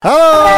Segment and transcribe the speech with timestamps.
[0.00, 0.57] Hello!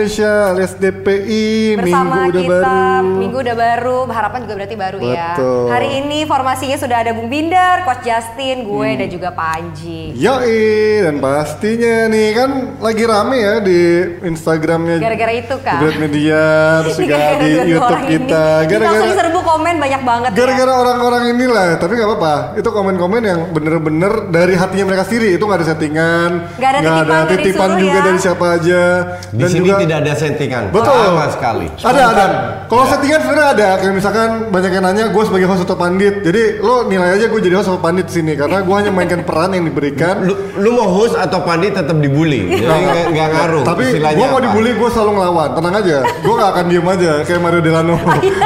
[0.00, 3.12] Indonesia alias DPI bersama Minggu udah kita baru.
[3.12, 5.12] minggu udah baru harapan juga berarti baru Betul.
[5.12, 5.28] ya
[5.68, 8.96] hari ini formasinya sudah ada Bung Binder, Coach Justin, gue Hmm.
[8.96, 10.64] dan juga Panji Yoi,
[11.04, 12.50] dan pastinya nih kan
[12.80, 13.80] lagi rame ya di
[14.24, 16.42] Instagramnya gara-gara itu kan Great Media,
[16.82, 18.44] terus juga Gara-gara di dua YouTube kita.
[18.56, 22.34] Langsung Gara-gara serbu komen banyak banget ya gara-gara orang-orang inilah, tapi nggak apa-apa.
[22.56, 25.36] Itu komen-komen yang bener-bener dari hatinya mereka sendiri.
[25.36, 28.02] Itu nggak ada settingan, Nggak ada titipan dari titipan juga ya.
[28.02, 28.82] dari siapa aja.
[29.30, 30.70] Di sini tidak ada settingan.
[30.70, 30.94] Betul.
[30.94, 31.66] Sama sekali.
[31.82, 32.26] Ada ada.
[32.70, 33.68] Kalau settingan sebenarnya ada.
[33.82, 36.14] Kayak misalkan banyak yang nanya gue sebagai host atau pandit.
[36.22, 39.26] Jadi lo nilai aja gue jadi host atau pandit di sini karena gue hanya mainkan
[39.26, 40.22] peran yang diberikan.
[40.22, 42.46] Lu, lu mau host atau pandit tetap dibully.
[42.46, 43.62] Jadi nggak nggak ngaruh.
[43.66, 45.48] Tapi gue mau dibully gue selalu ngelawan.
[45.58, 45.96] Tenang aja.
[46.20, 47.96] Gue gak akan diem aja kayak Mario Delano.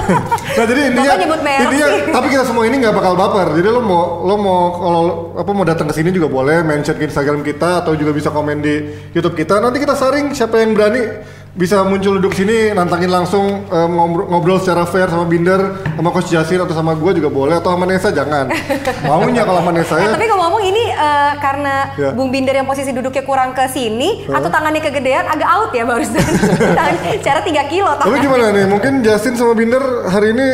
[0.56, 3.58] nah jadi intinya, intinya tapi kita semua ini nggak bakal baper.
[3.58, 5.02] Jadi lo mau lo mau kalau
[5.34, 8.62] apa mau datang ke sini juga boleh mention ke Instagram kita atau juga bisa komen
[8.62, 8.74] di
[9.12, 9.58] YouTube kita.
[9.58, 11.02] Nanti kita saring siapa yang berani
[11.54, 16.26] bisa muncul duduk sini nantangin langsung eh, ngobrol, ngobrol secara fair sama Binder sama Coach
[16.26, 18.50] Jasin atau sama gue juga boleh atau sama Nesa jangan
[19.06, 22.10] maunya kalau sama Nesa Eh, ya tapi kalau ngomong ini eh, karena Ya.
[22.10, 26.18] Bung Binder yang posisi duduknya kurang ke sini atau tangannya kegedean agak out ya barusan.
[26.74, 28.18] Tangan cara 3 kilo tapi tangan.
[28.20, 30.46] gimana nih mungkin Jasin sama Binder hari ini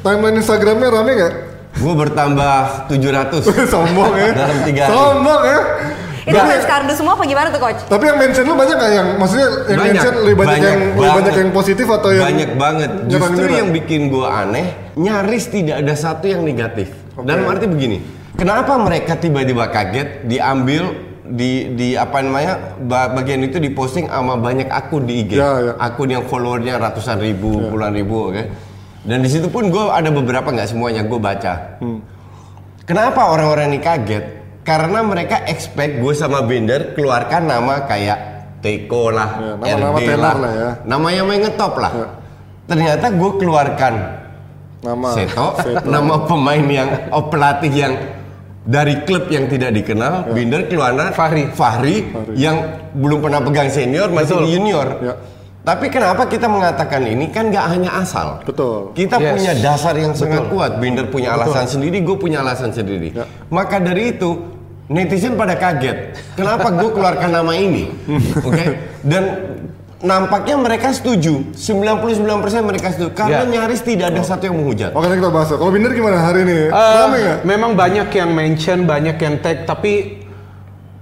[0.00, 1.34] timeline Instagramnya rame nggak
[1.78, 3.46] Gue bertambah 700.
[3.72, 4.92] sombong ya Dalam tiga hari.
[4.92, 5.60] sombong ya
[6.28, 7.80] Itu Tapi- fans kardus semua apa gimana tuh coach?
[7.88, 10.92] tapi yang mention lu banyak nggak yang maksudnya yang Banyak, mention lebih banyak, yang lebih
[10.94, 11.34] banyak banget.
[11.34, 12.90] yang positif atau yang banyak banget.
[13.06, 13.56] Justru nyerang-nyerang?
[13.56, 16.88] yang bikin gue aneh, nyaris tidak ada satu yang negatif.
[17.18, 17.98] Dalam arti begini,
[18.34, 20.84] kenapa mereka tiba-tiba kaget diambil
[21.24, 25.72] di di apa namanya ba- bagian itu diposting sama banyak akun di IG, Ya, ya.
[25.76, 28.42] akun yang followernya ratusan ribu, puluhan ribu, oke.
[29.00, 31.80] Dan di situ pun gue ada beberapa nggak semuanya gue baca.
[31.80, 32.00] Hmm.
[32.84, 34.24] Kenapa orang-orang ini kaget?
[34.68, 38.18] Karena mereka expect gue sama Binder keluarkan nama kayak
[38.60, 40.70] Teko lah, Ya, nama-nama RD lah, lah ya.
[40.84, 41.92] nama yang main ngetop lah.
[41.94, 42.08] Ya.
[42.66, 43.94] Ternyata gue keluarkan
[44.82, 45.86] nama Seto, Seto.
[45.88, 47.94] nama pemain yang oh, pelatih yang
[48.60, 51.48] dari klub yang tidak dikenal, Binder keluarkan Fahri.
[51.48, 51.96] Fahri,
[52.36, 52.60] yang
[52.92, 54.88] belum pernah pegang senior masih di junior.
[55.00, 55.14] Ya.
[55.62, 58.40] Tapi kenapa kita mengatakan ini kan nggak hanya asal.
[58.42, 59.32] betul Kita Yes.
[59.32, 60.76] punya dasar yang sangat kuat.
[60.76, 63.14] Binder punya alasan sendiri, gue punya alasan sendiri.
[63.14, 63.24] Ya.
[63.48, 64.57] Maka dari itu
[64.88, 66.16] netizen pada kaget.
[66.34, 67.92] Kenapa gue keluarkan nama ini?
[68.40, 68.64] Oke.
[69.04, 69.22] Dan
[69.98, 71.44] nampaknya mereka setuju.
[71.52, 72.16] 99%
[72.64, 73.10] mereka setuju.
[73.12, 73.60] Karena Ya.
[73.60, 74.96] nyaris tidak ada satu yang menghujat.
[74.96, 79.16] Oke kita bahas kalau Binder gimana hari ini rame nggak memang banyak yang mention, banyak
[79.18, 80.22] yang tag, tapi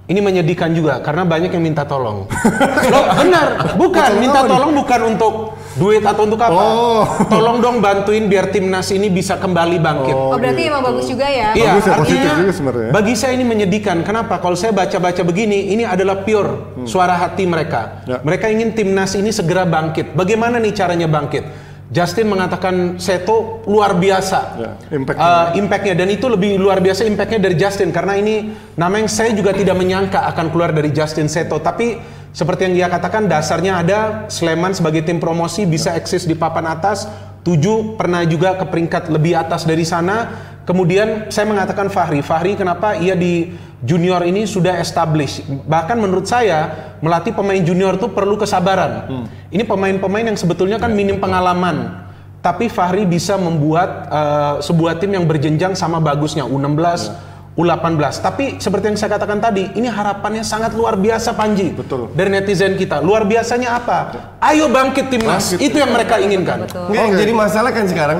[0.07, 2.25] ini menyedihkan juga karena banyak yang minta tolong.
[2.93, 5.33] Loh, benar, bukan minta tolong bukan untuk
[5.77, 6.57] duit atau untuk apa.
[6.57, 7.05] Oh.
[7.29, 10.15] Tolong dong bantuin biar timnas ini bisa kembali bangkit.
[10.17, 11.53] Oh, berarti emang bagus juga ya.
[11.53, 12.91] Iya, Bagus ya, positif artinya juga sebenarnya ya.
[12.91, 13.97] bagi saya ini menyedihkan.
[14.01, 14.41] Kenapa?
[14.41, 18.03] Kalau saya baca-baca begini, ini adalah pure suara hati mereka.
[18.09, 18.17] Ya.
[18.25, 20.17] Mereka ingin timnas ini segera bangkit.
[20.17, 21.69] Bagaimana nih caranya bangkit?
[21.87, 25.23] Justin mengatakan Seto luar biasa Ya, impact-nya.
[25.23, 29.31] Uh, impactnya dan itu lebih luar biasa impactnya dari Justin karena ini nama yang saya
[29.31, 31.95] juga tidak menyangka akan keluar dari Justin Seto tapi
[32.37, 33.99] seperti yang dia katakan dasarnya ada
[34.29, 37.09] Sleman sebagai tim promosi bisa eksis di papan atas.
[37.41, 40.37] Tujuh pernah juga ke peringkat lebih atas dari sana.
[40.61, 42.21] Kemudian saya mengatakan Fahri.
[42.21, 45.49] Fahri kenapa ia di junior ini sudah established?
[45.49, 49.09] Bahkan menurut saya melatih pemain junior itu perlu kesabaran.
[49.49, 52.05] Ini pemain-pemain yang sebetulnya kan minim pengalaman.
[52.45, 56.45] Tapi Fahri bisa membuat eh, sebuah tim yang berjenjang sama bagusnya.
[56.45, 57.09] U16,
[57.57, 57.97] U18.
[58.21, 61.73] Tapi seperti yang saya katakan tadi, ini harapannya sangat luar biasa Panji.
[61.73, 62.13] Betul.
[62.13, 63.01] Dari netizen kita.
[63.01, 63.97] Luar biasanya apa?
[64.37, 65.51] Ayo bangkit timnas.
[65.51, 65.65] Bangkit.
[65.65, 66.69] Itu yang mereka inginkan.
[66.69, 66.93] Betul.
[66.93, 67.17] Nggak, Oke.
[67.17, 68.19] Jadi masalah kan sekarang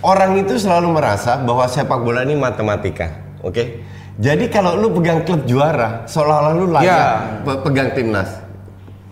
[0.00, 3.84] orang itu selalu merasa bahwa sepak bola ini matematika, oke?
[4.16, 7.02] Jadi kalau lu pegang klub juara, seolah-olah lu layak Ya.
[7.44, 8.40] pe- pegang timnas.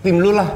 [0.00, 0.50] Tim lu lah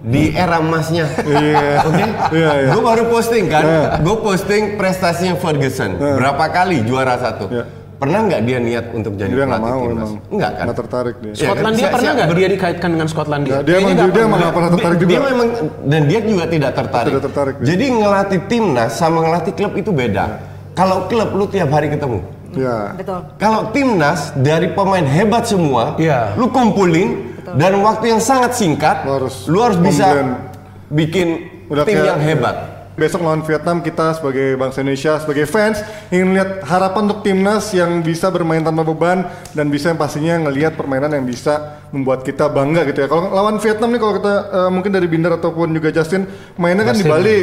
[0.00, 1.80] di era emasnya, Iya.
[1.80, 2.04] oke?
[2.32, 2.68] Iya, iya.
[2.72, 3.84] Gue baru posting kan, Iya.
[4.02, 6.20] gue posting prestasinya Ferguson, Iya.
[6.20, 7.48] berapa kali juara satu.
[7.48, 7.64] Iya.
[8.04, 9.96] Pernah nggak dia niat untuk jadi dia nggak pelatih mau timnas?
[9.96, 10.64] emang Enggak kan?
[10.64, 11.40] nggak tertarik dia Iya kan?
[11.40, 13.50] Skotlandia Saya- pernah nggak dia dikaitkan dengan Skotlandia?
[13.50, 15.48] Nggak, dia emang dia emang nggak pernah tertarik juga Dia memang
[15.82, 17.10] dan dia juga tidak tertarik.
[17.10, 17.66] Tidak tertarik dia.
[17.66, 20.24] Jadi ngelatih timnas sama ngelatih klub itu beda.
[20.72, 22.20] Kalau klub lu tiap hari ketemu.
[22.52, 23.20] ya Betul.
[23.34, 26.36] Kalau timnas dari pemain hebat semua, Iya.
[26.36, 30.38] lu kumpulin dan waktu yang sangat singkat, Lu harus lu harus bisa
[30.86, 32.56] bikin Udah tim kayak- yang hebat.
[32.94, 35.82] Besok lawan Vietnam kita sebagai bangsa Indonesia, sebagai fans
[36.14, 40.78] ingin lihat harapan untuk timnas yang bisa bermain tanpa beban dan bisa yang pastinya ngelihat
[40.78, 43.10] permainan yang bisa membuat kita bangga gitu ya.
[43.10, 46.22] Kalau lawan Vietnam nih kalau kita eh, mungkin dari Binder ataupun juga Justin
[46.54, 47.10] mainnya kan di Justin.
[47.18, 47.38] Bali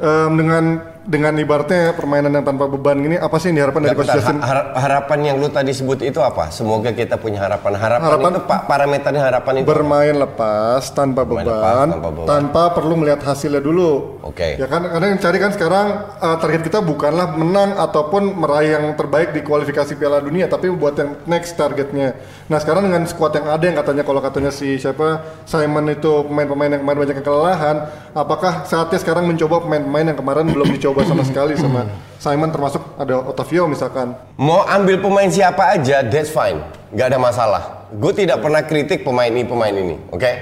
[0.00, 0.64] em, dengan
[1.08, 4.38] dengan ibaratnya permainan yang tanpa beban ini apa sih yang diharapkan dari Coach Justin?
[4.38, 6.52] ha- har- harapan yang lu tadi sebut itu apa?
[6.52, 7.72] Semoga kita punya harapan.
[7.74, 9.66] Harapan, Harapan- itu pak parameternya harapan itu.
[9.66, 12.26] Bermain lepas tanpa Bermain beban, lepas, tanpa beban.
[12.28, 14.20] tanpa perlu melihat hasilnya dulu.
[14.20, 14.60] Oke.
[14.60, 18.92] Ya kan karena yang cari kan sekarang uh, target kita bukanlah menang ataupun meraih yang
[18.92, 22.20] terbaik di kualifikasi Piala Dunia, tapi buat yang next targetnya.
[22.52, 26.76] Nah sekarang dengan squad yang ada yang katanya kalau katanya si siapa Simon itu pemain-pemain
[26.76, 27.76] yang kemarin banyak yang kelelahan,
[28.12, 31.86] apakah saatnya sekarang mencoba pemain-pemain yang kemarin belum dicoba sama sekali sama
[32.18, 34.10] Simon termasuk ada Otavio misalkan.
[34.34, 36.58] Mau ambil pemain siapa aja, that's fine,
[36.90, 37.62] nggak ada masalah.
[37.90, 40.32] Gue tidak pernah kritik pemain ini pemain ini, oke?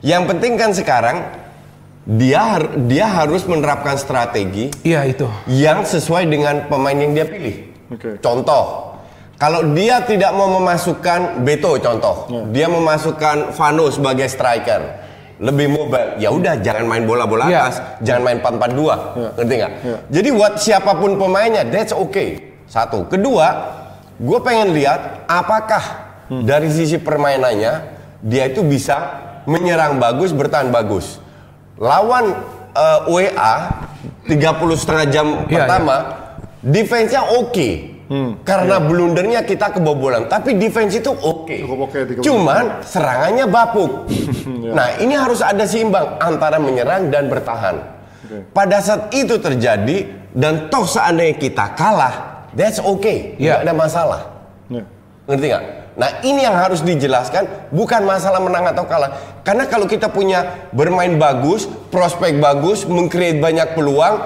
[0.00, 1.16] Yang penting kan sekarang
[2.02, 5.30] dia har- dia harus menerapkan strategi Iya itu.
[5.46, 7.70] yang sesuai dengan pemain yang dia pilih.
[7.88, 8.18] Oke.
[8.18, 8.98] Contoh,
[9.38, 14.80] kalau dia tidak mau memasukkan Beto contoh, dia memasukkan Vano sebagai striker,
[15.38, 16.16] lebih mobile.
[16.16, 17.68] Ya udah jangan main bola-bola Ya.
[17.68, 19.38] atas, jangan main 4-4-2.
[19.38, 19.72] Ngerti nggak?
[19.80, 19.96] Ya.
[20.10, 22.56] Jadi buat siapa pun pemainnya, that's okay.
[22.66, 23.04] Satu.
[23.06, 23.46] Kedua,
[24.16, 25.82] gue pengen lihat apakah
[26.28, 27.72] dari sisi permainannya
[28.24, 31.20] dia itu bisa menyerang bagus, bertahan bagus.
[31.76, 32.32] Lawan
[32.72, 33.54] eh, WA
[34.24, 34.32] 30
[34.80, 35.96] setengah jam Iya, pertama,
[36.62, 37.91] defense-nya oke.
[38.44, 41.54] Karena blundernya kita kebobolan, tapi defense itu oke.
[41.64, 42.26] Cukup oke, tiga puluh.
[42.28, 44.10] Cuman serangannya bapuk.
[44.76, 47.76] nah, ini harus ada seimbang antara menyerang dan bertahan.
[48.52, 53.60] Pada saat itu terjadi dan toh seandainya kita kalah, that's okay, Iya.
[53.60, 54.20] nggak ada masalah.
[54.72, 54.82] Ya.
[55.28, 55.64] Ngerti nggak?
[55.92, 59.12] Nah ini yang harus dijelaskan bukan masalah menang atau kalah.
[59.44, 64.16] Karena kalau kita punya bermain bagus, prospek bagus, mengcreate banyak peluang,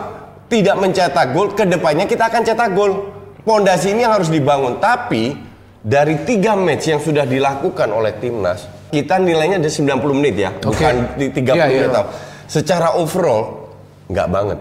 [0.47, 3.16] tidak mencetak gol, ke depannya kita akan cetak gol.
[3.47, 4.83] Pondasi ini yang harus dibangun.
[4.83, 5.39] Tapi
[5.79, 10.75] dari tiga match yang sudah dilakukan oleh timnas, kita nilainya ada 90 menit ya, Oke.
[10.75, 11.81] bukan di 30 Iya, iya.
[11.87, 11.95] menit.
[11.95, 12.07] tau.
[12.51, 13.71] Secara overall
[14.11, 14.59] nggak banget.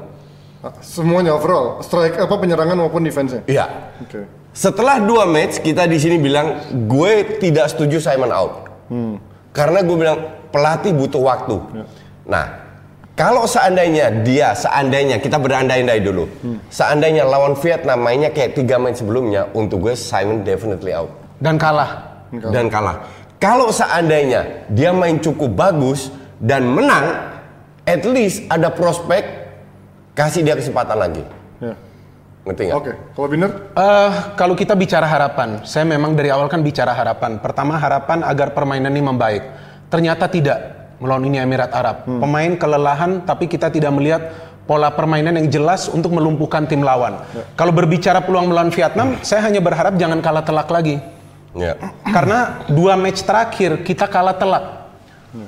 [0.81, 3.41] Semuanya overall, strike apa penyerangan maupun defense-nya.
[3.45, 3.65] Iya.
[4.01, 4.25] Oke.
[4.49, 8.53] Setelah dua match kita di sini bilang gue tidak setuju Simon out.
[9.49, 11.57] Karena gue bilang pelatih butuh waktu.
[12.25, 12.64] Nah,
[13.15, 16.27] kalau seandainya dia, seandainya kita berandai-andai dulu,
[16.67, 21.07] seandainya lawan Vietnam mainnya kayak tiga match sebelumnya, untuk gue Simon definitely out
[21.39, 22.19] Dan kalah.
[22.35, 23.07] dan kalah.
[23.39, 26.11] Kalau seandainya dia main cukup bagus
[26.43, 27.31] dan menang,
[27.87, 29.23] at least ada prospek
[30.11, 31.23] kasih dia kesempatan lagi.
[31.63, 31.75] Ya.
[32.43, 32.75] Ngerti nggak?
[32.77, 33.51] Oke, kalau Biner?
[33.79, 37.39] Eh, kalau kita bicara harapan, saya memang dari awal kan bicara harapan.
[37.39, 39.43] Pertama harapan agar permainan ini membaik.
[39.87, 42.09] Ternyata tidak melawan ini Emirat Arab.
[42.09, 44.33] Pemain kelelahan, tapi kita tidak melihat
[44.65, 47.21] pola permainan yang jelas untuk melumpuhkan tim lawan.
[47.53, 50.97] Kalau berbicara peluang melawan Vietnam, saya hanya berharap jangan kalah telak lagi.
[51.53, 51.77] Ya.
[52.09, 54.65] Karena dua match terakhir kita kalah telak.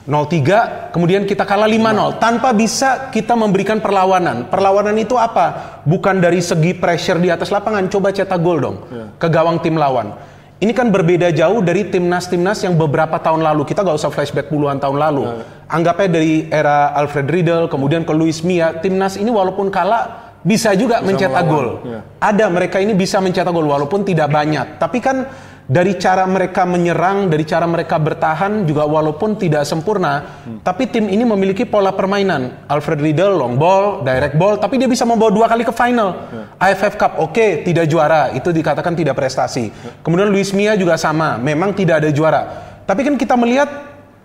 [0.03, 4.51] 0-3, kemudian kita kalah 5-0 tanpa bisa kita memberikan perlawanan.
[4.51, 5.79] Perlawanan itu apa?
[5.87, 8.77] Bukan dari segi pressure di atas lapangan, coba cetak gol dong
[9.15, 10.11] ke gawang tim lawan.
[10.57, 13.61] Ini kan berbeda jauh dari timnas-timnas yang beberapa tahun lalu.
[13.61, 15.23] Kita gak usah flashback puluhan tahun lalu.
[15.69, 18.73] Anggapnya dari era Alfred Riedel, kemudian ke Luis Mia.
[18.81, 21.67] Timnas ini walaupun kalah bisa juga mencetak melawan, gol.
[21.85, 21.99] ya.
[22.17, 24.81] Ada mereka ini bisa mencetak gol walaupun tidak banyak.
[24.81, 25.29] Tapi kan
[25.67, 31.27] dari cara mereka menyerang, dari cara mereka bertahan juga walaupun tidak sempurna, tapi tim ini
[31.27, 32.63] memiliki pola permainan.
[32.71, 36.31] Alfred Riedel long ball, direct ball, tapi dia bisa membawa dua kali ke final.
[36.55, 39.67] AFF Cup oke, tidak juara, itu dikatakan tidak prestasi.
[39.99, 42.41] Kemudian Luis Mia juga sama, memang tidak ada juara.
[42.87, 43.67] Tapi kan kita melihat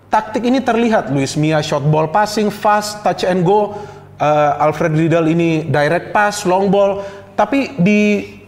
[0.07, 3.75] taktik ini terlihat Luis Mia short ball passing fast, touch and go.
[4.15, 7.03] Uh, Alfred Riedel ini direct pass, long ball.
[7.35, 7.99] Tapi di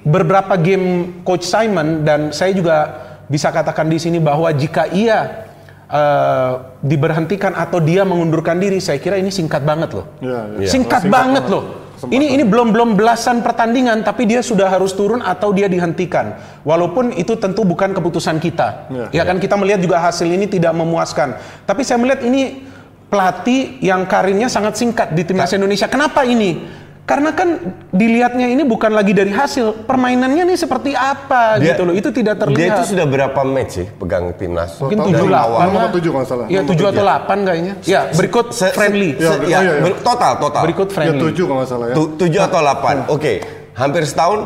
[0.06, 2.78] beberapa game Coach Simon dan saya juga
[3.26, 5.50] bisa katakan di sini bahwa jika ia
[5.90, 10.06] uh, diberhentikan atau dia mengundurkan diri, saya kira ini singkat banget loh.
[10.22, 10.70] Iya, iya.
[10.70, 11.54] Singkat, Singkat banget banget.
[11.54, 11.66] loh.
[12.06, 16.38] Ini ini belum belum belasan pertandingan tapi dia sudah harus turun atau dia dihentikan.
[16.62, 18.92] Walaupun itu tentu bukan keputusan kita.
[18.92, 19.06] Iya.
[19.10, 21.40] ya kan kita melihat juga hasil ini tidak memuaskan.
[21.66, 22.68] Tapi saya melihat ini
[23.08, 25.88] pelatih yang karirnya sangat singkat di timnas Indonesia.
[25.88, 26.84] Kenapa ini?
[27.06, 27.62] Karena kan
[27.94, 31.94] dilihatnya ini bukan lagi dari hasil permainannya nih seperti apa Dia- gitu loh.
[31.94, 32.76] Itu tidak Dia terlihat.
[32.76, 34.82] itu sudah berapa match sih pegang timnas?
[34.82, 35.66] Mungkin Total tujuh delapan.
[35.70, 36.46] Nomor tujuh kalau salah.
[36.46, 37.04] Ya Nomor tujuh atau tujuh.
[37.06, 37.74] delapan kayaknya.
[37.86, 39.10] Ya berikut Se- se- friendly.
[39.14, 39.84] se- Ya, ya, oh, iya, iya.
[39.86, 40.62] ber- total total.
[40.66, 41.22] Berikut Ya friendly.
[41.24, 41.96] tujuh kalau nggak salah ya.
[41.96, 42.96] Tu- tujuh atau delapan.
[43.06, 43.34] Oke,
[43.72, 44.40] hampir setahun.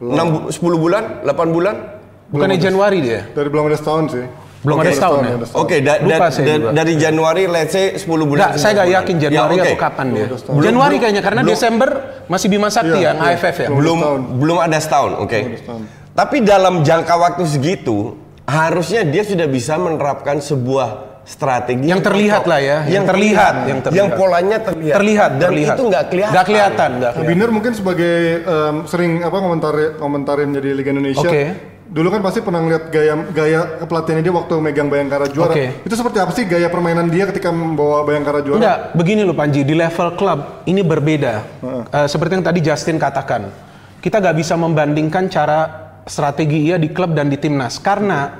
[0.00, 1.74] Enam, sepuluh bulan, 8 bulan.
[2.26, 3.28] Bukannya Januari dia?
[3.28, 4.24] Dari belum ada setahun sih.
[4.64, 5.36] Belum ada setahun ya?
[5.54, 6.70] Oke, da- Lupa da- da- juga.
[6.72, 8.50] dari Januari let's say 10 bulan.
[8.50, 9.24] Enggak, saya nggak 9 yakin bulan.
[9.24, 9.68] Januari Ya, oke.
[9.68, 10.26] atau kapan dia.
[10.26, 11.88] Januari Belum- kayaknya karena belum- Desember
[12.26, 13.30] masih Bima Sakti Iya, yang iya.
[13.30, 13.68] AFF ya.
[13.68, 13.98] Belum.
[14.34, 15.38] belum ada setahun, oke.
[15.54, 15.82] Setahun.
[16.10, 20.88] Tapi dalam jangka waktu segitu, harusnya dia sudah bisa menerapkan sebuah
[21.24, 23.96] strategi Yang terlihat lah ya, yang terlihat, yang terlihat.
[23.96, 25.74] yang polanya terlihat, Terlihat, dan terlihat.
[25.74, 26.32] itu nggak kelihatan.
[26.32, 27.32] Nggak kelihatan, nggak kelihatan.
[27.32, 31.24] Binder mungkin sebagai em, sering apa komentarin komentarin jadi Liga Indonesia.
[31.24, 31.73] Oke.
[31.84, 35.52] Dulu kan pasti pernah ngeliat gaya gaya kepelatihannya dia waktu megang Bayangkara juara.
[35.52, 35.84] Oke.
[35.84, 38.56] Itu seperti apa sih gaya permainan dia ketika membawa Bayangkara juara?
[38.56, 41.34] Enggak, begini loh Panji, di level klub ini berbeda.
[41.92, 43.52] Eh, seperti yang tadi Justin katakan,
[44.00, 45.60] kita nggak bisa membandingkan cara
[46.08, 48.32] strategi ia di klub dan di timnas karena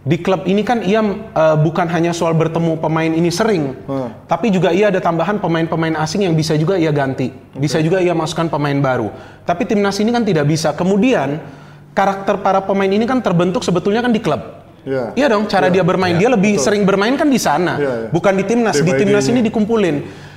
[0.00, 3.76] di klub ini kan ia eh, bukan hanya soal bertemu pemain ini sering,
[4.24, 7.28] tapi juga ia ada tambahan pemain-pemain asing yang bisa juga ia ganti,
[7.60, 9.12] bisa juga ia masukkan pemain baru.
[9.44, 10.72] Tapi timnas ini kan tidak bisa.
[10.72, 11.38] Kemudian
[11.96, 14.38] karakter para pemain ini kan terbentuk sebetulnya kan di klub.
[14.86, 15.16] Iya.
[15.18, 16.14] Iya dong, cara dia bermain.
[16.14, 18.08] dia lebih sering bermain kan di sana, Iya, iya.
[18.12, 18.78] bukan di timnas.
[18.78, 19.96] Day Di timnas ini dikumpulin.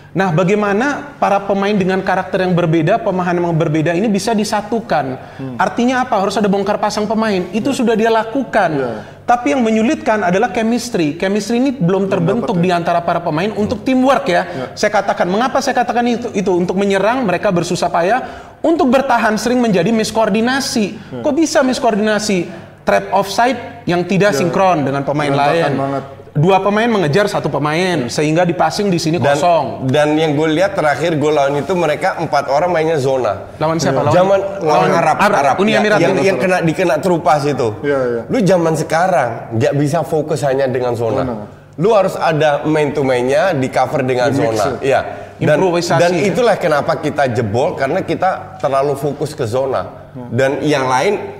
[0.09, 5.21] Nah, bagaimana para pemain dengan karakter yang berbeda, pemahaman yang berbeda ini bisa disatukan?
[5.37, 5.55] Hmm.
[5.61, 6.17] Artinya apa?
[6.17, 7.45] Harus ada bongkar pasang pemain.
[7.53, 8.69] Itu sudah dia lakukan.
[8.73, 8.91] Iya.
[9.29, 11.13] Tapi yang menyulitkan adalah chemistry.
[11.13, 14.73] Chemistry ini belum terbentuk di antara para pemain untuk teamwork ya.
[14.73, 16.33] Saya katakan, mengapa saya katakan itu?
[16.33, 18.25] Itu untuk menyerang mereka bersusah payah,
[18.65, 21.21] untuk bertahan sering menjadi miskoordinasi.
[21.21, 22.49] Kok bisa miskoordinasi?
[22.81, 25.73] Trap offside yang tidak sinkron dengan pemain Berantakan lain.
[25.77, 26.03] banget.
[26.39, 29.91] Dua pemain mengejar satu pemain sehingga dipasing di sini dan, kosong.
[29.91, 33.51] dan yang gue lihat terakhir gue lawan itu mereka empat orang mainnya zona.
[33.59, 34.07] Lawan siapa?
[34.07, 36.23] Lawan Zaman lawan lawan Arab, Arab, Uni Ya, Emirat yang, itu.
[36.31, 37.75] yang kena dikena terupas itu.
[37.83, 38.21] Iya, iya.
[38.31, 39.29] Lu zaman sekarang
[39.59, 41.27] nggak bisa fokus hanya dengan zona.
[41.27, 41.35] Zona.
[41.75, 44.79] Lu harus ada main to mainnya di cover dengan Di zona.
[44.79, 44.79] ya.
[44.79, 45.01] Iya.
[45.39, 45.59] Dan,
[45.99, 46.23] dan ya.
[46.27, 50.11] itulah kenapa kita jebol karena kita terlalu fokus ke zona.
[50.31, 51.38] Dan yang lain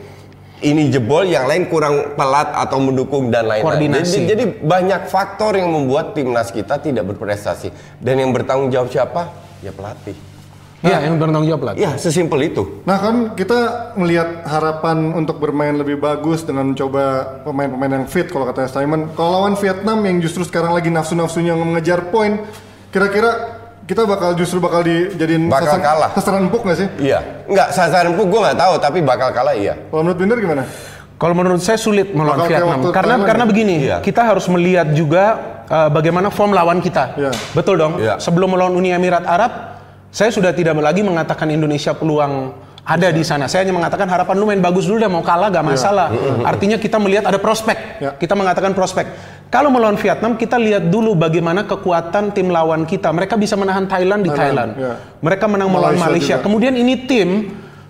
[0.59, 3.63] ini jebol, yang lain kurang pelat atau mendukung dan lain-lain.
[3.63, 4.27] Koordinasi.
[4.27, 7.71] Jadi, jadi banyak faktor yang membuat timnas kita tidak berprestasi.
[7.99, 9.31] Dan yang bertanggung jawab siapa?
[9.63, 10.15] Ya pelatih.
[10.79, 11.73] Iya, yang bertanggung jawab lah.
[11.75, 12.83] Ya sesimpel itu.
[12.87, 17.03] Nah kan kita melihat harapan untuk bermain lebih bagus dengan mencoba
[17.43, 19.11] pemain-pemain yang fit kalau kata Simon.
[19.11, 22.47] Kalau lawan Vietnam yang justru sekarang lagi nafsu-nafsunya mengejar poin,
[22.95, 23.58] kira-kira
[23.89, 26.13] kita bakal justru bakal dijadiin Bakal kalah.
[26.13, 26.88] sasaran empuk nggak sih?
[27.01, 27.19] Iya.
[27.50, 29.74] Enggak, sasaran empuk gue nggak tahu, tapi bakal kalah iya.
[29.89, 30.63] Kalau menurut Binder gimana?
[31.19, 33.50] Kalau menurut saya sulit melawan Bakal Vietnam karena karena ya?
[33.50, 33.98] begini, Iya.
[34.00, 35.24] kita harus melihat juga
[35.67, 37.17] uh, bagaimana form lawan kita.
[37.17, 37.31] Iya.
[37.58, 37.98] Betul dong.
[37.98, 38.22] Iya.
[38.22, 39.51] Sebelum melawan Uni Emirat Arab,
[40.13, 42.53] saya sudah tidak lagi mengatakan Indonesia peluang
[42.86, 43.46] ada di sana.
[43.51, 46.08] Saya hanya mengatakan harapan lu main bagus dulu deh mau kalah gak masalah.
[46.41, 47.77] Artinya kita melihat ada prospek.
[48.00, 48.12] Iya.
[48.15, 49.05] Kita mengatakan prospek.
[49.49, 53.09] Kalau melawan Vietnam kita lihat dulu bagaimana kekuatan tim lawan kita.
[53.09, 55.01] Mereka bisa menahan Thailand di Thailand, Thailand.
[55.01, 55.17] iya.
[55.25, 56.35] Mereka menang melawan Malaysia Malaysia.
[56.37, 56.45] juga.
[56.45, 57.29] Kemudian ini tim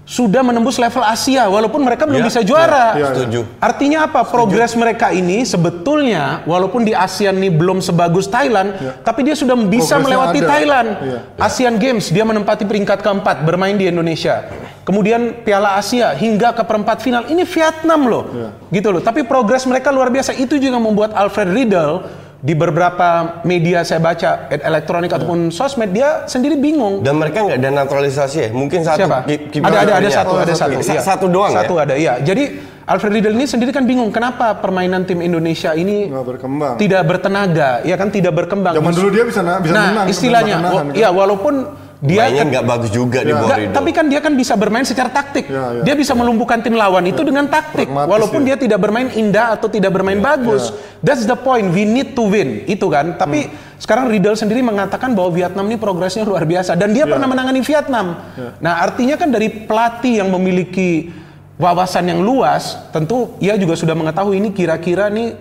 [0.10, 2.96] sudah menembus level Asia walaupun mereka belum Iya, bisa juara.
[2.96, 3.08] iya, iya.
[3.12, 3.40] Setuju.
[3.62, 4.24] Artinya apa?
[4.26, 8.74] Progres mereka ini sebetulnya walaupun di ASEAN ini belum sebagus Thailand,
[9.04, 10.48] tapi dia sudah bisa Progresnya melewati ada.
[10.50, 10.90] Thailand.
[10.98, 11.20] Iya.
[11.38, 14.48] ASEAN Games dia menempati peringkat keempat bermain di Indonesia.
[14.82, 17.26] Kemudian Piala Asia hingga ke perempat final.
[17.26, 18.24] Ini Vietnam loh.
[18.68, 19.00] Gitu loh.
[19.00, 20.34] Tapi progres mereka luar biasa.
[20.34, 22.06] Itu juga membuat Alfred Riedel
[22.40, 27.04] di beberapa media saya baca elektronik ataupun sosmed dia sendiri bingung.
[27.04, 28.50] Dan mereka nggak ada naturalisasi ya?
[28.50, 29.00] Mungkin satu.
[29.04, 29.18] Siapa?
[29.24, 30.12] ki- kiper Ada ada ada kipernya.
[30.16, 30.72] satu, Oh, ada satu.
[30.74, 30.82] satu.
[30.82, 31.02] Sa- iya.
[31.04, 31.84] satu doang Satu ya?
[31.84, 32.14] ada, iya.
[32.18, 32.44] Jadi
[32.88, 36.74] Alfred Riedel ini sendiri kan bingung kenapa permainan tim Indonesia ini Nggak berkembang.
[36.80, 38.74] tidak bertenaga, ya kan tidak berkembang.
[38.74, 40.86] Zaman dulu dia bisa na- bisa nah, menang, istilahnya, kan?
[40.96, 41.54] ya walaupun
[42.00, 43.44] dia Mainnya kan- nggak bagus juga di Ya.
[43.44, 43.76] Nggak, Ridho.
[43.76, 45.52] tapi kan dia kan bisa bermain secara taktik.
[45.52, 45.84] Ya, ya.
[45.84, 48.56] Dia bisa melumpuhkan tim lawan itu dengan taktik, Pragmatis walaupun dia.
[48.56, 50.72] dia tidak bermain indah atau tidak bermain bagus.
[51.04, 51.76] That's the point.
[51.76, 53.20] We need to win, itu kan.
[53.20, 57.60] Tapi sekarang Riedel sendiri mengatakan bahwa Vietnam ini progresnya luar biasa dan dia pernah menangani
[57.60, 58.16] Vietnam.
[58.64, 61.12] Nah, artinya kan dari pelatih yang memiliki
[61.60, 65.36] wawasan yang luas, tentu ia juga sudah mengetahui ini kira-kira nih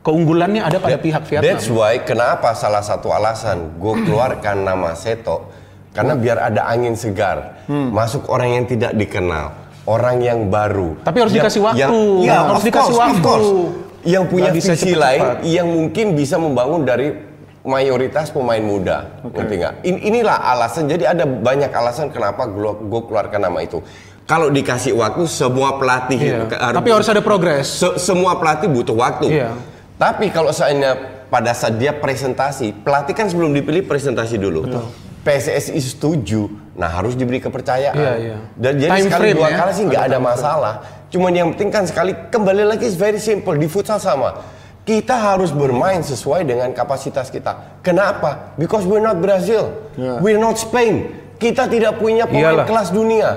[0.00, 1.44] keunggulannya ada pada pihak Vietnam.
[1.44, 5.52] That's why kenapa salah satu alasan gue keluarkan nama Seto
[5.96, 9.56] karena biar ada angin segar, masuk orang yang tidak dikenal,
[9.88, 11.00] orang yang baru.
[11.00, 11.80] Tapi harus Yang- dikasih waktu.
[11.80, 13.24] yang- ya, Harus dikasih course, of waktu.
[13.24, 13.50] course.
[14.06, 17.10] Yang punya bisa visi lain, yang mungkin bisa membangun dari
[17.66, 19.74] mayoritas pemain muda, ngerti nggak?
[19.82, 20.86] In- inilah alasan.
[20.86, 23.82] Jadi ada banyak alasan kenapa gue keluarkan nama itu.
[24.22, 26.38] Kalau dikasih waktu, semua pelatih Iya.
[26.46, 27.66] ke- Tapi harus ada progres.
[27.66, 29.30] Se- semua pelatih butuh waktu.
[29.32, 29.54] Iya.
[29.96, 34.66] Tapi kalau seandainya pada saat dia presentasi, pelatih kan sebelum dipilih presentasi dulu.
[35.26, 36.46] PSSI setuju,
[36.78, 37.98] nah harus diberi kepercayaan.
[37.98, 38.36] Iya, iya.
[38.54, 39.56] Dan jadi Time sekali frame dua ya.
[39.58, 40.74] kali sih nggak ada masalah.
[41.10, 44.38] Cuman yang penting kan sekali kembali lagi is very simple di futsal sama.
[44.86, 47.82] Kita harus bermain sesuai dengan kapasitas kita.
[47.82, 48.54] Kenapa?
[48.54, 50.22] Because we're not Brazil, Yeah.
[50.22, 51.10] we're not Spain.
[51.36, 52.66] Kita tidak punya pemain Iyalah.
[52.70, 53.30] kelas dunia.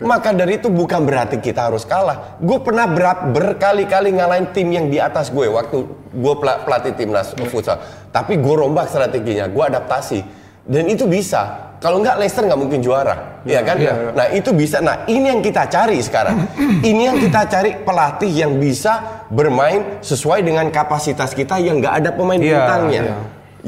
[0.00, 2.40] Maka dari itu bukan berarti kita harus kalah.
[2.40, 7.76] Gue pernah berat berkali-kali ngalahin tim yang di atas gue waktu gue pelatih timnas futsal.
[8.08, 10.24] Tapi gue rombak strateginya, gue adaptasi.
[10.64, 11.76] Dan itu bisa.
[11.84, 13.76] Kalau nggak Leicester nggak mungkin juara, ya kan?
[13.76, 14.16] Iya.
[14.16, 14.80] Nah itu bisa.
[14.80, 16.48] Nah ini yang kita cari sekarang.
[16.88, 22.10] ini yang kita cari pelatih yang bisa bermain sesuai dengan kapasitas kita yang nggak ada
[22.16, 23.16] pemain Iya, bintangnya, iya.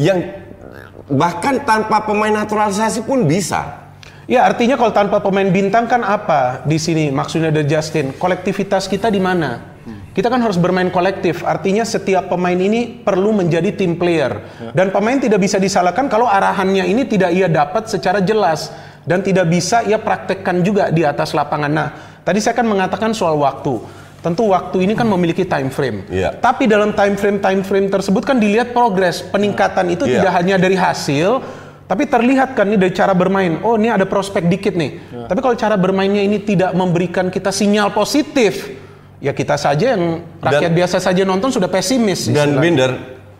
[0.00, 0.18] yang
[1.12, 3.84] bahkan tanpa pemain naturalisasi pun bisa.
[4.24, 9.12] Ya artinya kalau tanpa pemain bintang kan apa di sini maksudnya dari Justin kolektivitas kita
[9.12, 9.75] di mana?
[10.16, 11.44] Kita kan harus bermain kolektif.
[11.44, 14.40] Artinya setiap pemain ini perlu menjadi tim player
[14.72, 18.72] dan pemain tidak bisa disalahkan kalau arahannya ini tidak ia dapat secara jelas
[19.04, 21.68] dan tidak bisa ia praktekkan juga di atas lapangan.
[21.68, 21.88] Nah,
[22.24, 23.76] tadi saya kan mengatakan soal waktu.
[24.24, 26.08] Tentu waktu ini kan memiliki time frame.
[26.08, 26.32] Iya.
[26.32, 30.24] Tapi dalam time frame time frame tersebut kan dilihat progres peningkatan itu Iya.
[30.24, 31.44] tidak hanya dari hasil,
[31.84, 33.60] tapi terlihat kan nih dari cara bermain.
[33.62, 35.12] Oh ini ada prospek dikit nih.
[35.28, 38.66] Tapi kalau cara bermainnya ini tidak memberikan kita sinyal positif,
[39.18, 42.28] ya kita saja yang rakyat Dan- biasa saja nonton sudah pesimis.
[42.28, 42.56] Dan.
[42.56, 42.92] Binder,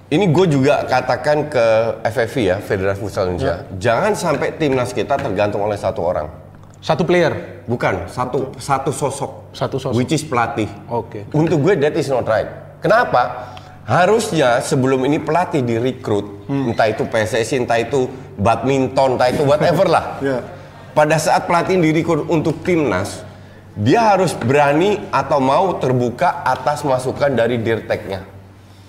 [0.06, 1.64] ini gue juga katakan ke
[2.04, 6.28] FFV ya, Federasi Futsal Indonesia, jangan sampai timnas kita tergantung oleh satu orang.
[6.76, 7.35] satu player.
[7.66, 9.97] Bukan satu satu sosok, Satu sosok.
[9.97, 10.71] which is pelatih.
[10.87, 11.26] Oke.
[11.33, 12.47] Untuk gue that is not right.
[12.78, 13.50] Kenapa?
[13.83, 16.71] Harusnya sebelum ini pelatih direkrut, Hmm.
[16.71, 18.06] entah itu PSSI, entah itu
[18.37, 20.04] badminton, entah itu whatever lah.
[20.23, 20.38] Ya.
[20.90, 23.25] Pada saat pelatih direkrut untuk timnas,
[23.76, 28.25] dia harus berani atau mau terbuka atas masukan dari dirteknya.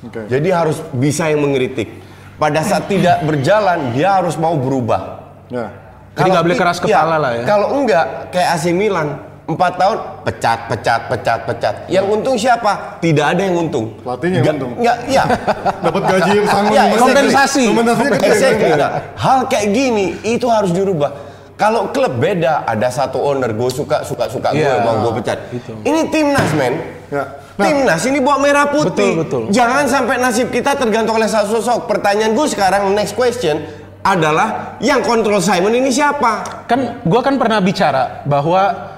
[0.08, 0.32] Oke.
[0.32, 2.08] Jadi harus bisa yang mengkritik.
[2.39, 5.27] Pada saat tidak berjalan, dia harus mau berubah.
[5.51, 5.74] Ya.
[6.15, 7.44] Jadi nggak boleh keras kepala lah ya.
[7.44, 11.75] Kalau enggak, kayak AC Milan, empat tahun pecat, pecat, pecat, pecat.
[11.91, 13.01] Yang untung siapa?
[13.03, 13.91] Tidak ada yang untung.
[14.01, 14.72] Pelatihnya yang untung.
[14.79, 15.24] Nggak, iya.
[15.86, 16.84] Dapat gaji yang sangat Ya.
[16.96, 17.65] Kompensasi.
[17.75, 21.26] Nah, hal kayak gini itu harus dirubah.
[21.57, 24.85] Kalau klub beda, ada satu owner, gue suka, suka, suka gue, Iya.
[24.85, 25.49] mau gue pecat.
[25.49, 25.73] Itu.
[25.81, 26.73] Ini timnas, men.
[27.09, 27.23] Ya.
[27.57, 29.17] Nah, timnas ini bawa merah putih.
[29.17, 29.41] Betul, betul.
[29.49, 31.89] Jangan sampai nasib kita tergantung oleh satu sosok.
[31.89, 33.57] Pertanyaan gue sekarang, next question
[34.05, 36.63] adalah yang kontrol Simon ini siapa?
[36.69, 38.93] Kan gua kan pernah bicara bahwa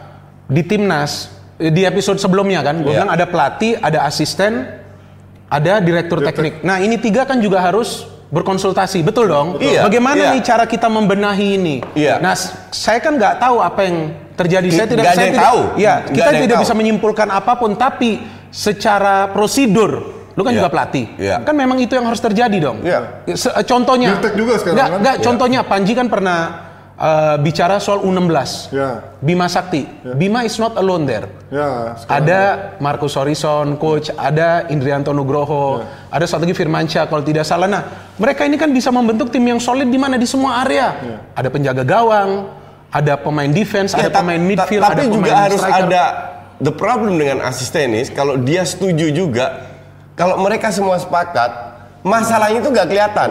[0.45, 3.07] di timnas eh, di episode sebelumnya kan, gue Iya.
[3.07, 4.67] bilang ada pelatih, ada asisten,
[5.47, 6.59] ada direktur teknik.
[6.61, 9.57] Nah ini tiga kan juga harus berkonsultasi, betul dong?
[9.57, 10.33] Iya, Bagaimana iya.
[10.37, 11.75] nih cara kita membenahi ini?
[11.97, 12.21] Iya.
[12.21, 12.37] Nah,
[12.69, 13.97] saya kan nggak tahu apa yang
[14.37, 14.67] terjadi.
[14.69, 15.61] Saya tidak, saya tidak, tahu.
[15.75, 16.63] Ya, Nggak kita tidak tahu.
[16.63, 17.73] bisa menyimpulkan apa pun.
[17.73, 19.91] Tapi secara prosedur,
[20.37, 20.59] lu kan Iya.
[20.61, 21.41] juga pelatih, Iya.
[21.41, 22.85] kan memang itu yang harus terjadi dong.
[22.85, 23.25] Iya.
[23.33, 24.99] Se- eh, Contohnya, Dirtek juga sekarang nggak, kan?
[25.01, 25.23] nggak, Iya.
[25.25, 26.37] contohnya Panji kan pernah
[26.99, 28.69] eh, bicara soal U16.
[28.69, 29.15] Ya.
[29.17, 29.87] Bima Sakti.
[30.13, 31.31] Bima is not alone there.
[31.49, 31.95] Ya.
[31.97, 32.41] sekarang- Ada
[32.77, 37.65] Markus Horison, coach, ada Indrianto Nugroho, ada satu lagi Firmansyah kalau tidak salah.
[37.65, 37.83] Nah,
[38.15, 40.93] mereka ini kan bisa membentuk tim yang solid di mana di semua area.
[41.31, 42.51] Ada penjaga gawang,
[42.89, 45.83] ada pemain defense, Ya, ada ta- pemain ta- midfield, tapi ada juga pemain harus striker.
[45.85, 46.03] ada
[46.59, 49.63] the problem dengan asistenis kalau dia setuju juga
[50.13, 51.47] kalau mereka semua sepakat
[52.01, 53.29] masalahnya itu nggak kelihatan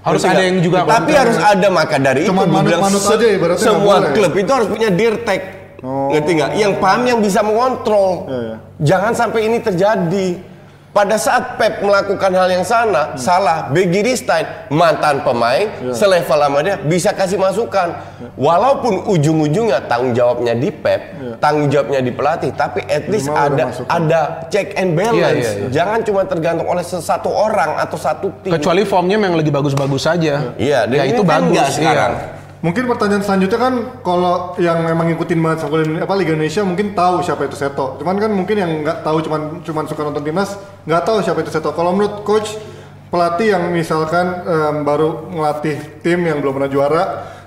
[0.00, 3.14] Harus ada yang juga tapi harus ada maka dari Cuman itu gua bilang manut-manut se-
[3.14, 5.42] aja ibaratnya semua klub itu harus punya dirtek
[5.80, 6.12] Oh.
[6.12, 6.50] ngerti nggak?
[6.56, 8.28] Yang paham yang bisa mengontrol.
[8.28, 8.56] Ya, ya.
[8.84, 10.36] jangan sampai ini terjadi
[10.90, 16.76] pada saat Pep melakukan hal yang sana, salah, Begi Stein mantan pemain selevel sama dia
[16.82, 17.94] bisa kasih masukan.
[18.34, 23.64] Walaupun ujung-ujungnya tanggung jawabnya di Pep, tanggung jawabnya di pelatih, tapi at least Minimal ada
[23.86, 25.16] ada check and balance.
[25.16, 25.68] Iya, iya, iya.
[25.70, 28.50] Jangan cuma tergantung oleh satu orang atau satu tim.
[28.50, 30.54] Kecuali formnya memang lagi bagus-bagus saja.
[30.58, 31.54] Iya, dan ya itu kan bagus.
[31.54, 32.39] nggak iya.
[32.60, 37.24] Mungkin pertanyaan selanjutnya kan kalau yang memang ngikutin banget Indonesia- apa Liga Indonesia mungkin tahu
[37.24, 37.96] siapa itu Seto.
[37.96, 41.48] Cuman kan mungkin yang nggak tahu cuman cuman suka nonton timnas nggak tahu siapa itu
[41.48, 41.72] Seto.
[41.72, 42.60] Kalau menurut coach
[43.08, 47.02] pelatih yang misalkan em, baru ngelatih tim yang belum pernah juara,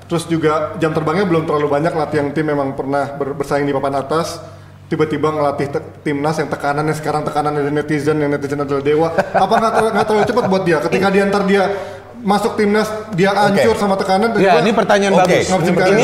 [0.10, 3.72] terus juga jam terbangnya belum terlalu banyak latih yang tim memang pernah ber- bersaing di
[3.72, 4.42] papan atas,
[4.90, 9.14] tiba-tiba ngelatih timnas yang tekanannya sekarang tekanan dari netizen yang netizen adalah dewa.
[9.14, 11.70] Apa nggak terlalu, cepat buat dia ketika dia ntar dia
[12.24, 15.48] masuk timnas dia hancur sama tekanan Ya, ini pertanyaan Oke, bagus.
[15.92, 16.04] Ini,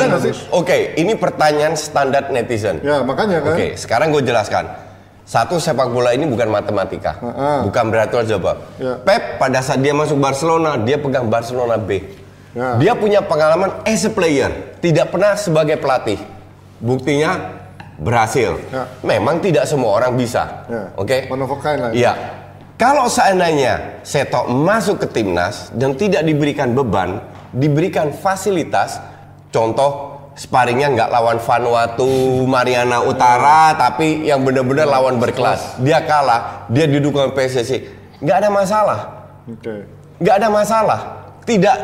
[0.51, 2.83] oke, ini pertanyaan standar netizen.
[2.83, 3.55] Ya makanya kan.
[3.55, 4.67] Oke, sekarang gue jelaskan.
[5.23, 7.69] Satu sepak bola ini bukan matematika, Heeh.
[7.69, 8.57] bukan berarti harus jawab.
[8.81, 8.97] Ya.
[8.97, 12.01] Pep pada saat dia masuk Barcelona, dia pegang Barcelona B.
[12.57, 12.81] Ya.
[12.81, 14.49] Dia punya pengalaman as a player,
[14.81, 16.17] tidak pernah sebagai pelatih.
[16.81, 17.61] Buktinya
[18.01, 18.57] berhasil.
[18.73, 18.89] Ya.
[19.05, 20.65] Memang tidak semua orang bisa.
[20.65, 20.97] Ya.
[20.97, 21.29] Oke.
[21.29, 21.91] One of a kind lah.
[21.93, 22.13] Iya.
[22.79, 27.19] Kalau seandainya Seto masuk ke timnas dan tidak diberikan beban,
[27.51, 29.03] diberikan fasilitas,
[29.51, 35.83] contoh sparringnya nggak lawan Vanuatu, Mariana Utara, tapi yang benar-benar lawan berkelas.
[35.83, 37.83] Dia kalah, dia didukung PSSI,
[38.23, 38.99] nggak ada masalah,
[39.43, 39.83] Oke.
[40.23, 40.99] nggak ada masalah.
[41.43, 41.77] Tidak,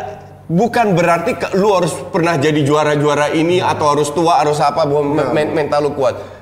[0.48, 5.52] bukan berarti lu harus pernah jadi juara-juara ini atau harus tua, harus apa, bahwa men-
[5.52, 6.35] mental lu kuat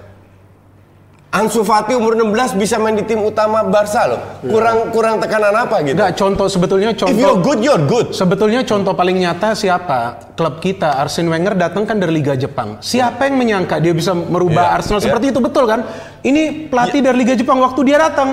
[1.33, 4.21] Ansu Fati umur 16 bisa main di tim utama Barca loh.
[4.45, 5.97] Kurang kurang tekanan apa gitu?
[5.97, 8.07] Enggak, contoh sebetulnya If you're contoh good, you're good.
[8.13, 10.29] Sebetulnya contoh paling nyata siapa?
[10.37, 12.77] Klub kita Arsene Wenger datang kan dari Liga Jepang.
[12.85, 15.05] Siapa yang menyangka dia bisa merubah Iya, Arsenal iya.
[15.09, 15.81] seperti itu betul kan?
[16.21, 18.29] Ini pelatih dari Liga Jepang waktu dia datang.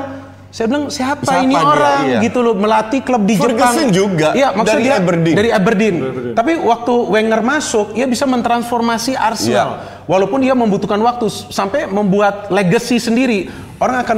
[0.50, 1.62] Saya bilang siapa, Siapa ini dia?
[1.62, 2.18] orang Iya.
[2.26, 3.94] gitu loh melatih klub di Ferguson Jepang.
[3.94, 5.36] juga, Iya, maksudnya dari dia Aberdeen.
[5.38, 5.96] Dari Aberdeen.
[6.34, 9.70] Tapi waktu Wenger masuk, ia bisa mentransformasi Arsenal.
[9.78, 9.99] Iya.
[10.10, 13.46] Walaupun dia membutuhkan waktu sampai membuat legacy sendiri.
[13.78, 14.16] Orang akan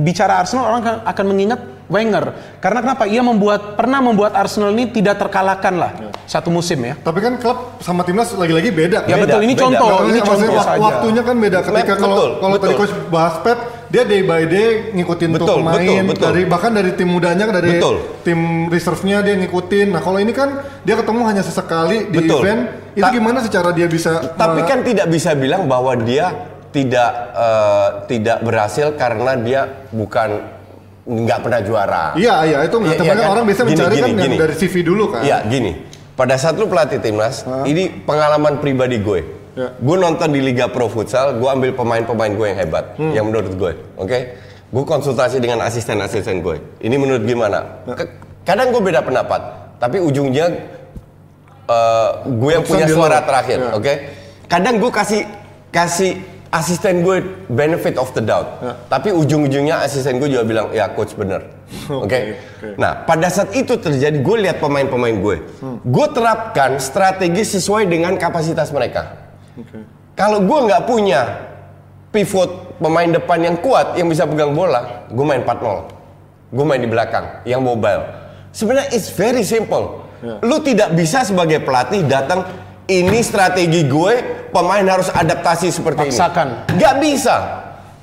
[0.00, 2.32] bicara Arsenal, orang akan- akan mengingat Wenger.
[2.64, 3.04] Karena kenapa?
[3.04, 5.92] Ia membuat pernah membuat Arsenal ini tidak terkalahkan lah
[6.24, 6.96] satu musim ya.
[6.96, 9.08] Tapi kan klub sama timnas lagi-lagi beda kan?
[9.12, 9.64] Ya Beda, betul, ini beda.
[9.68, 10.80] contoh, Nah, ini contoh saja.
[10.80, 15.28] Waktunya kan beda ketika kalau kalau tadi coach bahas Pep, dia day by day ngikutin
[15.30, 16.24] tuh Betul, pemain betul, betul.
[16.24, 17.96] dari bahkan dari tim mudanya dari Betul.
[18.22, 19.86] tim reserve-nya dia ngikutin.
[19.90, 20.48] Nah, kalau ini kan
[20.80, 22.40] dia ketemu hanya sesekali di Betul.
[22.40, 22.60] event.
[22.92, 26.30] Itu Ta- gimana secara dia bisa Tapi kan tidak bisa bilang bahwa dia
[26.70, 30.42] tidak eh, tidak berhasil karena dia bukan
[31.04, 32.04] nggak pernah juara.
[32.14, 33.28] Iya, iya itu Iya, tapi iya kan kan?
[33.30, 34.36] orang biasa Gini, mencari kan gini, yang gini.
[34.40, 35.20] dari CV dulu kan.
[35.20, 35.72] Iya gini,
[36.12, 39.43] pada saat lu pelatih timnas, ini pengalaman pribadi gue.
[39.54, 39.70] Ya.
[39.72, 43.12] Gue nonton di Liga Pro Futsal, gue ambil pemain-pemain gue yang hebat, Hmm.
[43.12, 44.18] yang menurut gue, oke?
[44.68, 46.58] Gue konsultasi dengan asisten-asisten gue.
[46.80, 47.82] Ini menurut gimana?
[47.86, 47.94] Ya.
[47.94, 48.10] Ke-
[48.42, 49.40] Kadang gue beda pendapat,
[49.78, 50.52] tapi ujungnya
[51.64, 53.70] eh, gue yang punya suara terakhir, Ya.
[53.72, 53.94] oke?
[54.44, 55.24] Kadang gue kasih
[55.70, 58.76] kasih asisten gue benefit of the doubt, Ya.
[58.86, 61.40] tapi ujung-ujungnya asisten gue juga bilang ya coach bener,
[61.88, 62.04] oke?
[62.04, 62.18] Oke,
[62.60, 62.76] oke.
[62.76, 65.36] Nah, pada saat itu terjadi, gue lihat pemain-pemain gue.
[65.58, 65.80] Hmm.
[65.80, 69.23] Gue terapkan strategi sesuai dengan kapasitas mereka.
[69.54, 69.78] Oke.
[70.14, 71.20] Kalau gue nggak punya
[72.14, 76.54] pivot pemain depan yang kuat yang bisa pegang bola, gue main 4-0.
[76.54, 78.06] Gue main di belakang, yang mobile.
[78.54, 80.06] Sebenarnya it's very simple.
[80.22, 80.38] Ya.
[80.46, 82.46] Lu tidak bisa sebagai pelatih datang
[82.86, 86.46] ini strategi gue, pemain harus adaptasi seperti Paksakan.
[86.46, 86.78] ini.
[86.78, 87.36] Nggak bisa.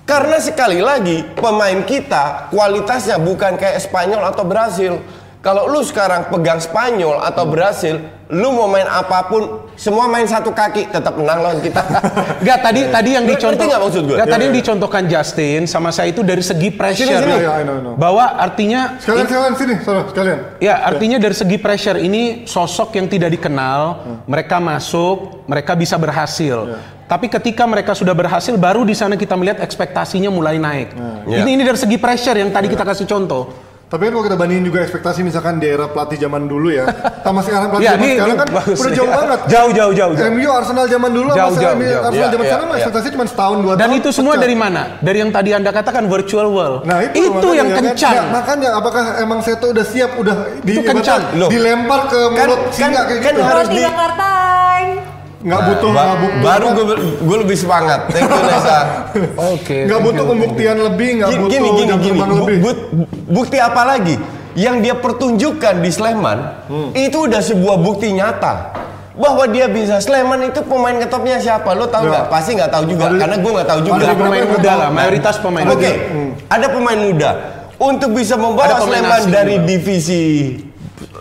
[0.04, 5.00] Karena sekali lagi pemain kita kualitasnya bukan kayak Spanyol atau Brasil.
[5.42, 7.98] Kalau lu sekarang pegang Spanyol atau Brasil,
[8.30, 11.82] lu mau main apa pun, semua main satu kaki tetap menang lawan kita.
[12.46, 14.18] Enggak tadi tadi yang dicontoh nggak maksud gue?
[14.22, 14.62] Nggak, tadi Iya, yang iya.
[14.62, 17.10] dicontohkan Justin sama saya itu dari segi pressure.
[17.10, 17.34] Sini, sini.
[17.42, 17.94] Iya, I know, I know.
[17.98, 20.38] Bahwa artinya Sekalian sekalian sini, saudara, sekalian.
[20.62, 23.82] Ya, artinya dari segi pressure ini sosok yang tidak dikenal,
[24.30, 26.78] mereka masuk, mereka bisa berhasil.
[27.10, 30.94] Tapi ketika mereka sudah berhasil, baru di sana kita melihat ekspektasinya mulai naik.
[31.26, 31.42] Ya.
[31.42, 33.71] Ini ini dari segi pressure yang tadi kita kasih contoh.
[33.92, 36.88] Tapi kan kalau kita bandingin juga ekspektasi misalkan di era pelatih zaman dulu ya,
[37.28, 38.96] sama sekarang pelatih Ya, zaman ini- sekarang ini kan bagus udah nih.
[38.96, 39.40] jauh banget.
[39.44, 40.32] Jauh, jauh, jauh, jauh.
[40.32, 41.92] MU Arsenal zaman dulu Jauh, sama jauh, sekarang jauh.
[42.02, 42.76] Arsenal Ya, zaman ya, sekarang ya.
[42.78, 44.00] ekspektasi cuma setahun dua Dan tahun.
[44.00, 44.42] itu semua pecah.
[44.42, 44.82] dari mana?
[44.98, 46.80] Dari yang tadi Anda katakan virtual world.
[46.82, 47.84] Nah itu, makanya yang ya kan.
[47.84, 48.14] kencang.
[48.14, 51.22] Ya, makanya apakah emang Seto udah siap udah di, Itu kencang.
[51.36, 51.50] Loh.
[51.50, 53.44] dilempar ke Kan- mulut kan- singa kayak kan gitu.
[53.44, 54.40] harus di- bakar time.
[55.42, 56.86] Nggak Nah, butuh ba- nggak butuh baru gue
[57.20, 58.00] gue lebih semangat.
[58.10, 58.78] Thank you Nesa.
[59.54, 59.78] Oke.
[59.86, 62.20] nggak butuh pembuktian lebih nggak Gini butuh gini gini, gini.
[62.20, 62.58] Bu- lebih.
[62.60, 62.82] bu-
[63.28, 64.16] bukti apa lagi?
[64.54, 66.38] Yang dia pertunjukkan di Sleman
[66.94, 68.76] itu udah sebuah bukti nyata
[69.14, 71.72] bahwa dia bisa Sleman itu pemain ketopnya siapa?
[71.72, 72.10] Lo tahu Ya.
[72.12, 72.26] nggak?
[72.28, 73.96] Pasti nggak tahu juga Ada- karena gue nggak tahu juga.
[74.00, 75.92] ada Pemain muda lah, mayoritas pemain Oke, muda.
[76.50, 77.30] ada pemain muda
[77.78, 79.66] untuk bisa membawa Sleman dari juga.
[79.66, 80.24] divisi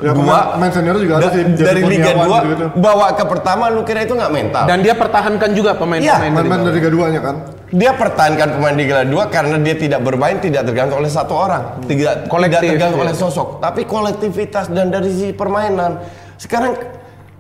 [0.01, 2.67] Ya, dua pemain- pemain senior juga ada da- sih, Jadi dari Liga Kurniawan 2 gitu-gitu.
[2.75, 4.65] bawa ke pertama lu kira itu nggak mental?
[4.65, 7.35] Dan dia pertahankan juga pemain-pemain Iya, dari Pemain dari Liga 2-nya kan.
[7.71, 11.63] dia pertahankan pemain di Liga 2 karena dia tidak bermain tidak tergantung oleh satu orang,
[11.85, 13.05] tidak Kolektif, tidak tergantung ya.
[13.05, 16.01] oleh sosok, tapi kolektivitas dan dari sisi permainan.
[16.35, 16.73] Sekarang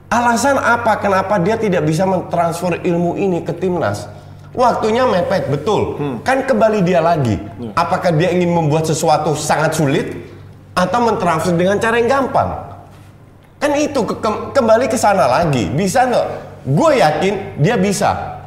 [0.06, 4.06] alasan apa kenapa dia tidak bisa mentransfer ilmu ini ke timnas?
[4.50, 5.94] Waktunya mepet, betul.
[6.20, 7.38] Kan kembali dia lagi.
[7.72, 10.10] Apakah dia ingin membuat sesuatu sangat sulit
[10.80, 12.48] atau mentransfer dengan cara yang gampang?
[13.60, 15.68] Kan itu ke- ke- kembali ke sana lagi.
[15.68, 16.26] Bisa nggak?
[16.64, 18.40] Gue yakin dia bisa.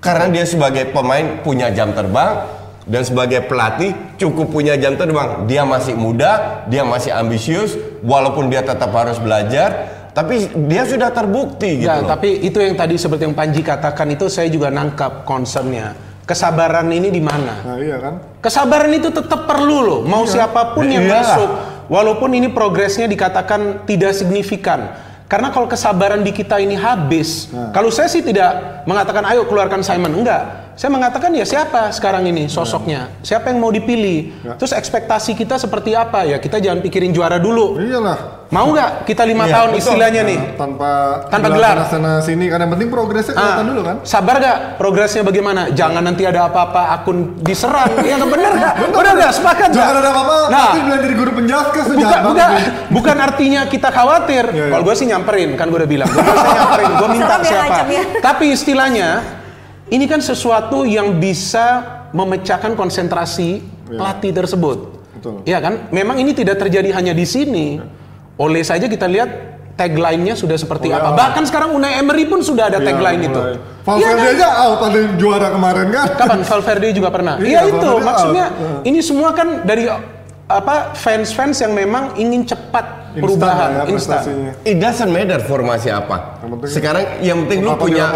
[0.00, 2.44] Karena dia sebagai pemain punya jam terbang
[2.84, 5.48] dan sebagai pelatih cukup punya jam terbang.
[5.48, 11.80] Dia masih muda, dia masih ambisius, walaupun dia tetap harus belajar, tapi dia sudah terbukti
[11.80, 11.88] gitu.
[11.88, 12.08] Ya, loh.
[12.08, 15.96] tapi itu yang tadi seperti yang Panji katakan itu saya juga nangkap concernnya.
[16.24, 17.60] Kesabaran ini di mana?
[17.60, 18.40] Nah iya kan.
[18.40, 20.00] Kesabaran itu tetap perlu loh.
[20.08, 21.20] Mau siapa pun yang Iyalah.
[21.20, 21.50] masuk,
[21.92, 24.96] walaupun ini progresnya dikatakan tidak signifikan.
[25.28, 30.16] Karena kalau kesabaran di kita ini habis, kalau saya sih tidak mengatakan ayo keluarkan Simon,
[30.24, 30.63] enggak.
[30.74, 34.42] Saya mengatakan ya siapa sekarang ini sosoknya, siapa yang mau dipilih.
[34.58, 36.42] Terus ekspektasi kita seperti apa ya?
[36.42, 37.78] Kita jangan pikirin juara dulu.
[37.78, 38.46] Iyalah.
[38.50, 39.82] Mau nggak kita lima Iya, tahun betul.
[39.82, 40.38] istilahnya nih?
[40.54, 40.90] Tanpa
[41.26, 41.76] Tanpa gelar.
[41.90, 43.96] sana, sini kan yang penting progresnya Ah, kelihatan dulu kan.
[44.06, 45.74] Sabar gak progresnya bagaimana?
[45.74, 47.90] Jangan nanti ada apa-apa akun diserang.
[48.06, 48.74] ya nggak bener gak?
[48.94, 49.32] Bener gak?
[49.34, 49.78] Sepakat gak?
[49.78, 50.36] Jangan ada apa-apa.
[50.50, 52.50] Nah, Nanti bilang jadi guru bukan, bukan,
[52.94, 54.44] bukan artinya kita khawatir.
[54.50, 54.70] Iya, iya.
[54.70, 56.10] Kalau gue sih nyamperin, kan gue udah bilang.
[56.10, 56.22] Gue
[56.54, 57.62] nyamperin, gue minta ya siapa.
[57.64, 58.02] ngancamnya.
[58.22, 59.08] Tapi istilahnya,
[59.88, 64.78] ini kan sesuatu yang bisa memecahkan konsentrasi pelatih tersebut.
[65.14, 65.34] Betul.
[65.44, 65.88] Iya kan?
[65.90, 67.80] Memang ini tidak terjadi hanya di sini.
[68.34, 69.30] Oleh saja kita lihat
[69.74, 71.10] tagline-nya sudah seperti Oh, apa.
[71.10, 71.16] ya.
[71.16, 73.40] Bahkan sekarang Unai Emery pun sudah ada tagline Iya, itu.
[73.42, 74.32] Iya Valverde kan?
[74.32, 76.06] aja out yang juara kemarin kan.
[76.16, 77.34] Kapan Valverde juga pernah?
[77.36, 78.82] Iya, Iya itu Valverde maksudnya out.
[78.84, 79.84] ini semua kan dari
[80.44, 84.22] apa fans-fans yang memang ingin cepat perubahan ya instan.
[84.62, 86.38] It doesn't matter formasi apa.
[86.40, 88.06] Yang penting- Sekarang yang penting lu punya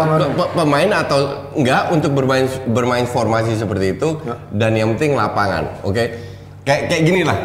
[0.51, 1.19] pemain atau
[1.53, 4.35] enggak untuk bermain bermain formasi seperti itu Ya.
[4.51, 6.03] dan yang penting lapangan, oke?
[6.61, 7.37] Kayak kayak gini lah.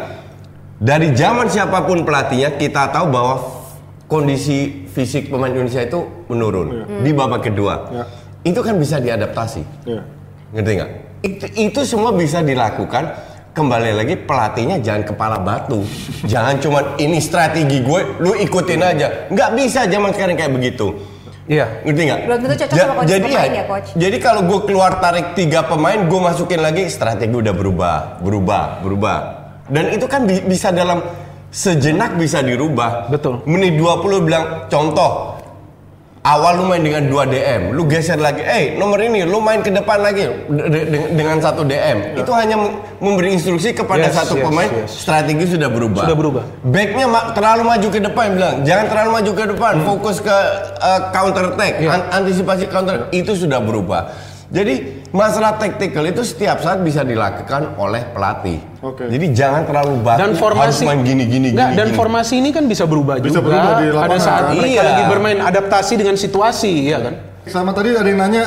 [0.75, 3.35] Dari zaman siapa pun pelatihnya kita tahu bahwa
[4.05, 6.67] kondisi fisik pemain Indonesia itu menurun
[7.01, 7.73] di babak kedua.
[7.89, 8.03] Ya.
[8.43, 9.63] Itu kan bisa diadaptasi.
[10.51, 10.91] Ngerti nggak?
[11.23, 13.33] Itu, itu semua bisa dilakukan.
[13.55, 15.87] Kembali lagi pelatihnya jangan kepala batu.
[16.27, 19.31] jangan cuman ini strategi gue, lu ikutin aja.
[19.31, 20.91] Nggak bisa zaman sekarang kayak begitu.
[21.47, 21.87] Iya.
[21.87, 22.19] Ngerti nggak?
[22.27, 23.89] Belum tentu cocok sama kondisi jadi pemain ya, Coach?
[23.95, 29.17] Jadi kalau gue keluar tarik tiga pemain, gue masukin lagi strategi udah berubah, berubah, berubah.
[29.71, 30.99] Dan itu kan bi- bisa dalam
[31.47, 33.07] sejenak bisa dirubah.
[33.07, 33.39] Betul.
[33.47, 35.34] Menit 20 bilang contoh
[36.25, 39.69] awal lu main dengan 2 DM, lu geser lagi, eh nomor ini lu main ke
[39.69, 42.17] depan lagi de- de- dengan satu DM.
[42.17, 44.89] Itu hanya mem- memberi instruksi kepada Yes, satu yes, pemain, yes.
[44.97, 46.03] strategi sudah berubah.
[46.03, 46.43] Sudah berubah.
[46.65, 50.37] Backnya ma- terlalu maju ke depan bilang, jangan terlalu maju ke depan, fokus ke
[50.81, 51.83] uh, counter attack, Hmm.
[51.85, 51.89] Iya.
[51.93, 54.33] an- antisipasi counter itu sudah berubah.
[54.55, 54.73] Jadi
[55.11, 58.63] masalah tactical itu setiap saat bisa dilakukan oleh pelatih.
[58.79, 59.03] Oke.
[59.05, 61.77] Jadi jangan terlalu baku Dan harus formasi main gini gini Nggak, gini.
[61.77, 61.97] dan gini.
[61.99, 64.53] formasi ini kan bisa berubah Bisa juga berubah di pada lapangan, saat kan?
[64.55, 64.83] mereka Iya.
[64.85, 67.13] lagi bermain adaptasi dengan situasi, ya kan?
[67.45, 68.43] Sama tadi ada yang nanya,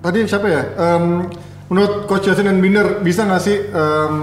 [0.00, 0.62] tadi siapa ya?
[0.74, 1.28] Em,
[1.68, 4.14] menurut Coach Yasin dan Binder bisa nggak sih em,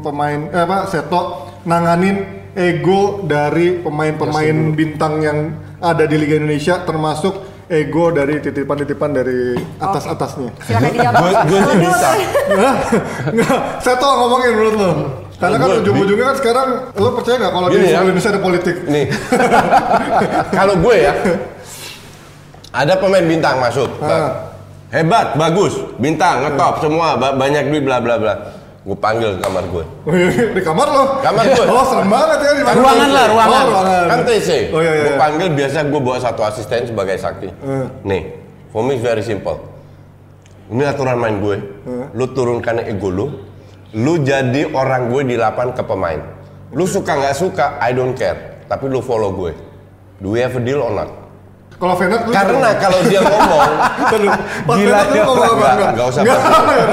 [0.00, 1.22] pemain eh, apa Seto
[1.64, 2.22] nanganin
[2.52, 5.38] ego dari pemain-pemain bintang yang
[5.78, 9.40] ada di Liga Indonesia termasuk ego dari titipan-titipan dari
[9.78, 10.52] atas-atasnya.
[10.60, 11.22] Silakan dijawab.
[11.48, 12.08] Gue sih bisa.
[13.32, 14.90] Nggak, Seto ngomongin menurut lo.
[15.34, 17.98] Karena kan ujung-ujungnya kan sekarang lo percaya nggak kalau di ya.
[17.98, 18.76] Indonesia ada politik?
[18.86, 19.06] Nih,
[20.56, 21.12] kalau gue ya,
[22.70, 24.54] ada pemain bintang masuk, Ah.
[24.88, 28.34] hebat, bagus, bintang, ngetop semua, ba- banyak duit, bla bla bla.
[28.82, 29.84] Gue panggil ke kamar gue.
[30.58, 31.04] di kamar lo?
[31.22, 31.66] Kamar gue.
[31.70, 32.76] Oh serem banget ya di mana?
[32.82, 33.62] Ruangan lah, ruangan.
[33.62, 34.04] Oh, ruangan.
[34.10, 34.48] Kan TC.
[34.74, 35.04] Oh iya iya.
[35.06, 37.48] Gue panggil biasa gue bawa satu asisten sebagai saksi.
[37.62, 37.86] Hmm.
[38.02, 38.22] Nih,
[38.74, 39.62] for me very simple.
[40.66, 41.56] Ini aturan main gue.
[41.86, 42.06] Hmm.
[42.10, 43.26] Lu turunkan ego lu.
[43.94, 46.18] Lu jadi orang gue di lapangan ke pemain.
[46.74, 48.66] Lu suka nggak suka, I don't care.
[48.66, 49.52] Tapi lu follow gue.
[50.18, 51.21] Do we have a deal or not?
[51.82, 53.70] Kalau lu Karena kalau dia ngomong,
[54.78, 55.22] Gila, ya.
[55.26, 55.90] ngomong apa enggak?
[55.92, 56.84] nggak usah Nggak, bahas ya,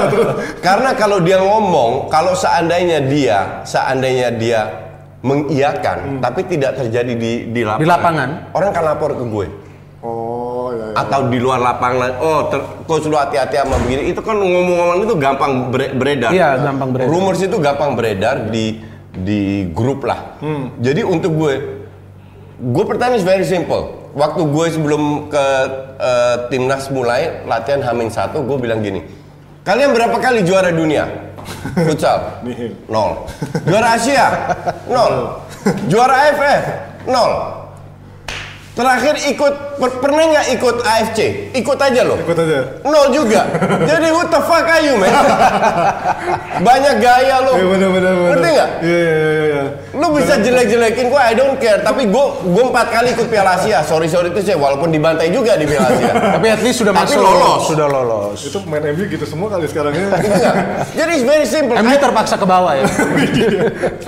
[0.58, 4.60] karena kalau dia ngomong, kalau seandainya dia, seandainya dia
[5.22, 8.28] mengiyakan, tapi tidak terjadi di di lapangan, Di lapangan.
[8.50, 9.46] orang kan lapor ke gue.
[10.00, 10.94] Oh iya iya.
[10.98, 15.14] Atau di luar lapangan, oh ter, coach lu hati-hati sama begini, itu kan ngomong-ngomong itu
[15.14, 16.34] gampang bre- beredar.
[16.34, 17.14] Iya, gampang beredar.
[17.14, 20.34] Rumors itu gampang beredar di di grup lah.
[20.42, 20.74] Hmm.
[20.82, 21.54] Jadi untuk gue,
[22.58, 23.99] gue pertanyaan is very simple.
[24.10, 25.44] Waktu gue sebelum ke
[26.00, 29.04] eh, timnas mulai latihan Hamin satu, gue bilang gini,
[29.62, 31.06] kalian berapa kali juara dunia?
[31.86, 32.74] Futsal, Nihil.
[32.90, 33.26] nol.
[33.64, 34.26] Juara Asia,
[34.90, 35.40] nol.
[35.88, 36.64] Juara AFF,
[37.06, 37.59] nol.
[38.80, 41.18] Terakhir ikut, per- pernah nggak ikut AFC?
[41.52, 42.16] Ikut aja loh.
[42.16, 42.80] Ikut aja.
[42.80, 43.44] Nol juga.
[43.92, 45.12] Jadi what the fuck are you, man?
[46.68, 47.60] Banyak gaya lo.
[47.60, 48.28] Iya benar benar benar.
[48.32, 48.70] Ngerti nggak?
[48.80, 49.62] Iya iya iya iya.
[49.92, 51.84] Lu bisa jelek-jelekin gue, I don't care.
[51.84, 53.84] Tapi gue gue empat kali ikut Piala Asia.
[53.84, 56.12] Sorry sorry itu sih, walaupun dibantai juga di Piala Asia.
[56.40, 57.60] Tapi at least sudah Tapi masuk, lolos.
[57.68, 58.38] sudah lolos.
[58.48, 60.08] Itu pemain MU gitu semua kali sekarang ya.
[60.16, 60.52] Iya.
[60.96, 61.76] Jadi it's very simple.
[61.76, 62.88] MU terpaksa ke bawah ya.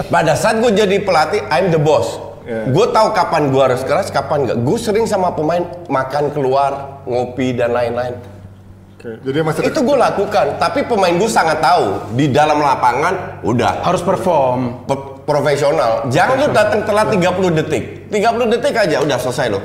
[0.09, 2.32] Pada saat gue jadi pelatih, I'm the boss.
[2.43, 2.63] Iya.
[2.69, 4.59] Gue tahu kapan gue harus keras, kapan enggak.
[4.61, 8.19] Gue sering sama pemain makan keluar, ngopi dan lain-lain.
[8.95, 13.83] Oke, jadi masih Itu gue lakukan, tapi pemain gue sangat tahu di dalam lapangan udah
[13.83, 14.87] Harus perform.
[14.87, 16.11] pe- profesional.
[16.11, 17.85] Jangan lu datang telat 30 detik.
[18.11, 19.63] 30 detik aja udah selesai lo.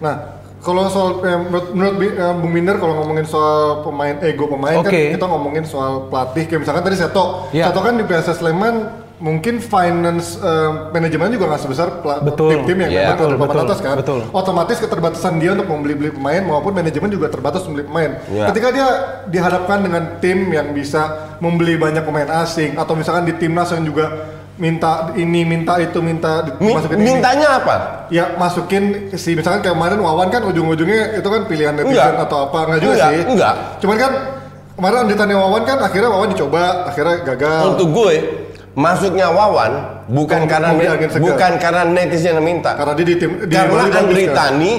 [0.00, 0.16] Nah,
[0.60, 4.92] kalau soal eh, menurut, menurut eh, Bung Minder kalau ngomongin soal pemain ego pemain kan
[4.92, 5.16] Oke.
[5.16, 7.48] kita ngomongin soal pelatih kayak misalkan tadi Seto.
[7.50, 7.72] Iya.
[7.72, 8.74] Seto kan di PSS Sleman
[9.20, 13.00] mungkin finance eh, manajemen juga nggak sebesar tim-tim yang Iya.
[13.06, 13.96] memang Betul, betul, atas kan.
[13.96, 14.20] betul.
[14.30, 18.16] Otomatis keterbatasan dia untuk membeli-beli pemain maupun manajemen juga terbatas membeli pemain.
[18.26, 18.48] Iya.
[18.48, 18.86] Ketika dia
[19.26, 21.02] dihadapkan dengan tim yang bisa
[21.36, 24.06] membeli banyak pemain asing atau misalkan di timnas yang juga
[24.56, 27.06] minta ini minta itu minta Mi- dimasukin ini.
[27.10, 27.76] mintanya apa?
[28.08, 32.24] Ya masukin si misalkan kemarin Wawan kan ujung-ujungnya itu kan pilihan netizen Enggak.
[32.24, 33.20] atau apa enggak juga Enggak, sih.
[33.26, 33.54] enggak.
[33.78, 34.12] Cuman kan
[34.74, 37.62] kemarin ditanya Wawan kan akhirnya Wawan dicoba akhirnya gagal.
[37.72, 38.14] Untuk gue
[38.74, 40.68] masuknya Wawan bukan Untuk karena
[41.18, 42.74] bukan karena netizen yang minta.
[42.78, 44.34] karena dia di tim di karena Andri kan.
[44.36, 44.72] Tani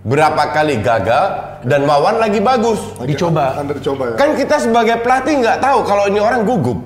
[0.00, 1.24] berapa kali gagal
[1.64, 2.80] dan Wawan lagi bagus.
[2.96, 3.60] Lagi Dicoba.
[3.64, 4.14] Dicoba ya.
[4.16, 6.78] Kan kita sebagai pelatih nggak tahu kalau ini orang gugup.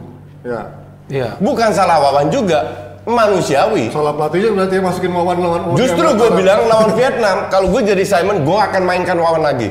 [0.42, 0.62] Ya.
[1.06, 1.36] Iya.
[1.38, 2.64] Bukan salah Wawan juga,
[3.04, 3.92] manusiawi.
[3.92, 8.40] Salah pelatihnya berarti masukin Wawan lawan Justru gue bilang lawan Vietnam, kalau gue jadi Simon,
[8.42, 9.68] gue akan mainkan Wawan lagi.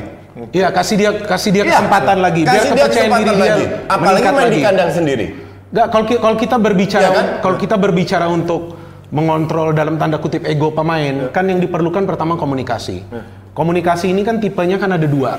[0.50, 1.78] Iya, kasih dia kasih dia Iya.
[1.78, 3.64] kesempatan lagi biar Kasih dia kesempatan diri dia lagi.
[3.86, 4.62] Apalagi main di lagi.
[4.66, 5.26] kandang sendiri.
[5.74, 7.26] Nggak, kalau ki- kalau kita berbicara Iya kan?
[7.42, 8.78] kalau kita berbicara untuk
[9.10, 13.02] mengontrol dalam tanda kutip ego pemain, kan yang diperlukan pertama komunikasi.
[13.50, 15.38] Komunikasi ini kan tipenya kan ada dua.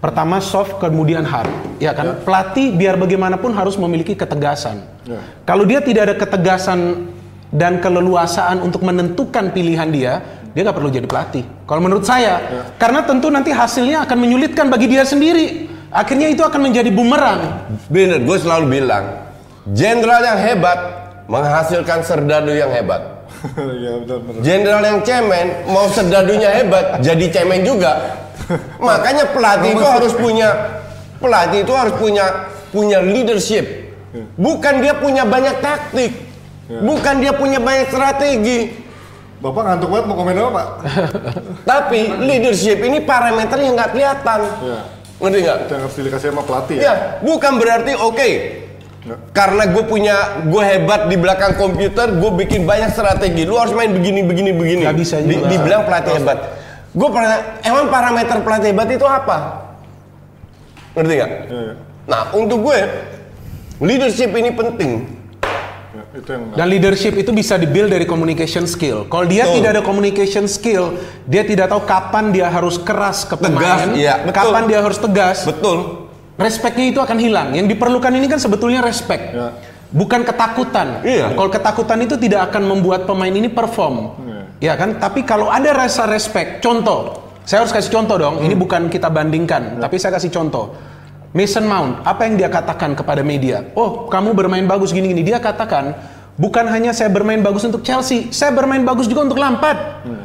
[0.00, 1.50] Pertama soft, kemudian hard.
[1.78, 2.18] Ya kan?
[2.24, 4.80] Pelatih biar bagaimanapun harus memiliki ketegasan.
[5.04, 5.20] Ya.
[5.44, 7.10] Kalau dia tidak ada ketegasan
[7.52, 11.44] dan keleluasaan untuk menentukan pilihan dia, dia nggak perlu jadi pelatih.
[11.68, 12.40] Kalau menurut saya,
[12.74, 15.68] karena tentu nanti hasilnya akan menyulitkan bagi dia sendiri.
[15.90, 17.66] Akhirnya itu akan menjadi bumerang.
[17.90, 19.19] Bener, gue selalu bilang,
[19.68, 20.78] jenderal yang hebat
[21.28, 23.02] menghasilkan serdadu yang hebat.
[23.56, 24.42] Iya benar.
[24.44, 28.20] Jenderal yang cemen mau serdadunya hebat jadi cemen juga.
[28.82, 30.48] Makanya pelatih itu harus punya
[31.22, 33.64] pelatih itu harus punya punya leadership.
[34.36, 36.12] Bukan dia punya banyak taktik.
[36.68, 38.76] Bukan dia punya banyak strategi.
[39.40, 40.68] Bapak ngantuk banget mau komen apa, Pak?
[41.70, 44.40] Tapi leadership ini parameter yang nggak kelihatan.
[44.60, 44.80] Iya.
[45.16, 45.58] Ngerti nggak?
[45.80, 46.82] Harus dikasih sama pelatih ya.
[46.84, 46.94] Ya,
[47.24, 48.28] bukan berarti oke.
[49.32, 53.48] Karena gue punya, gue hebat di belakang komputer, gue bikin banyak strategi.
[53.48, 54.82] Lu harus main begini, begini, begini.
[54.84, 55.48] Nggak bisa Di- juga.
[55.48, 56.38] dibilang pelatih hebat.
[56.92, 59.36] Gue pernah, emang parameter pelatih hebat itu apa?
[60.92, 61.30] Ngerti nggak?
[61.48, 61.74] Iya, iya.
[62.04, 62.78] Nah, untuk gue,
[63.80, 64.92] leadership ini penting.
[65.90, 69.08] Ya, itu yang Dan leadership itu bisa dibuild dari communication skill.
[69.08, 69.54] Kalau dia Betul.
[69.58, 74.34] tidak ada communication skill, dia tidak tahu kapan dia harus keras ke pemain, iya, betul.
[74.36, 75.48] kapan dia harus tegas.
[75.48, 75.99] Betul.
[76.40, 77.48] Respeknya itu akan hilang.
[77.52, 79.52] Yang diperlukan ini kan sebetulnya respect, Ya.
[79.92, 81.04] bukan ketakutan.
[81.04, 81.36] Iya.
[81.36, 84.16] Kalau ketakutan itu tidak akan membuat pemain ini perform,
[84.56, 84.96] ya kan?
[84.96, 88.40] Tapi kalau ada rasa respect, contoh, saya harus kasih contoh dong.
[88.40, 90.72] Ini bukan kita bandingkan, tapi saya kasih contoh.
[91.30, 93.62] Mason Mount, apa yang dia katakan kepada media?
[93.78, 95.22] Oh, kamu bermain bagus gini-gini.
[95.22, 95.94] Dia katakan,
[96.34, 99.78] bukan hanya saya bermain bagus untuk Chelsea, saya bermain bagus juga untuk Lampard.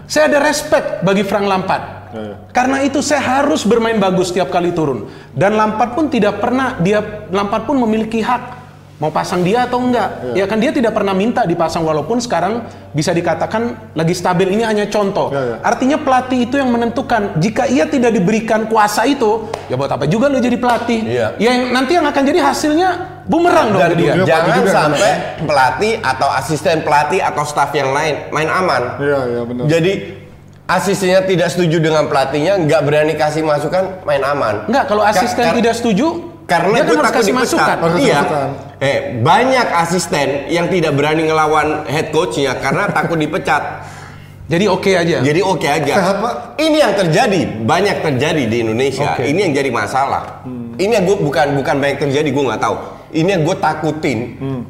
[0.09, 1.94] Saya ada respect bagi Frank Lampard.
[2.15, 2.35] Ya, ya.
[2.55, 5.11] Karena itu saya harus bermain bagus setiap kali turun.
[5.35, 10.31] Dan Lampard pun tidak pernah dia Lampard pun memiliki hak mau pasang dia atau enggak.
[10.39, 12.63] Ya kan dia tidak pernah minta dipasang walaupun sekarang
[12.95, 15.35] bisa dikatakan lagi stabil ini hanya contoh.
[15.35, 15.55] Ya, ya.
[15.59, 17.35] Artinya pelatih itu yang menentukan.
[17.35, 20.99] Jika ia tidak diberikan kuasa itu, ya buat apa juga lo jadi pelatih?
[21.03, 21.27] Iya.
[21.35, 22.89] Ya yang nanti yang akan jadi hasilnya
[23.27, 24.13] bumerang dong Dan dia.
[24.23, 25.11] Jangan juga sampai
[25.43, 28.95] pelatih atau asisten pelatih atau staf yang lain main aman.
[29.03, 29.63] Iya, iya benar.
[29.67, 29.93] Jadi
[30.67, 34.65] asistennya tidak setuju dengan pelatihnya, nggak berani kasih masukan, main aman.
[34.65, 36.07] Enggak, kalau Ka- asisten kar- tidak setuju,
[36.43, 37.45] karena dia gue kan harus takut kasih dipecat.
[37.47, 37.77] masukan.
[37.79, 38.17] Harus Iya.
[38.17, 38.47] masukan.
[38.77, 43.63] Eh, banyak asisten yang tidak berani ngelawan head coachnya karena takut dipecat.
[44.45, 45.17] Jadi oke aja.
[45.19, 45.93] Jadi oke aja.
[45.95, 46.33] Sehat, Pak.
[46.61, 49.17] Ini yang terjadi, banyak terjadi di Indonesia.
[49.17, 49.25] Oke.
[49.25, 50.45] Ini yang jadi masalah.
[50.77, 52.77] Ini yang gue bukan bukan banyak terjadi, gue nggak tahu.
[53.15, 54.19] Ini yang gue takutin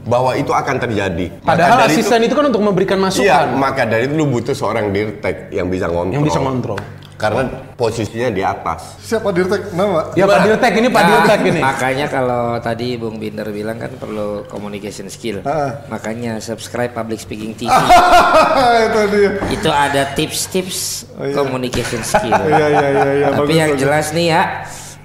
[0.04, 1.34] bahwa itu akan terjadi.
[1.36, 4.54] Maka Padahal dari asisten itu, kan untuk memberikan Iya, masukan maka dari itu lu butuh
[4.54, 6.14] seorang dirtek yang bisa ngontrol.
[6.14, 6.78] yang bisa ngontrol.
[7.16, 9.00] Karena posisinya di atas.
[9.00, 9.72] Siapa Dirtek?
[9.72, 10.12] Nama?
[10.14, 10.36] Ya Pak?
[10.44, 11.60] Dirtek ini Pak Nah, Dirtek ini.
[11.64, 15.40] Makanya kalau tadi Bung Binder bilang kan perlu communication skill.
[15.42, 15.88] Ah.
[15.88, 17.72] Makanya subscribe Public Speaking TV.
[17.72, 19.32] itu dia.
[19.48, 21.34] Itu ada tips-tips Oh, iya.
[21.34, 22.36] communication skill.
[22.52, 23.28] Iya, iya, iya, iya.
[23.32, 23.82] Tapi bagus, yang bagus.
[23.82, 24.42] jelas nih ya,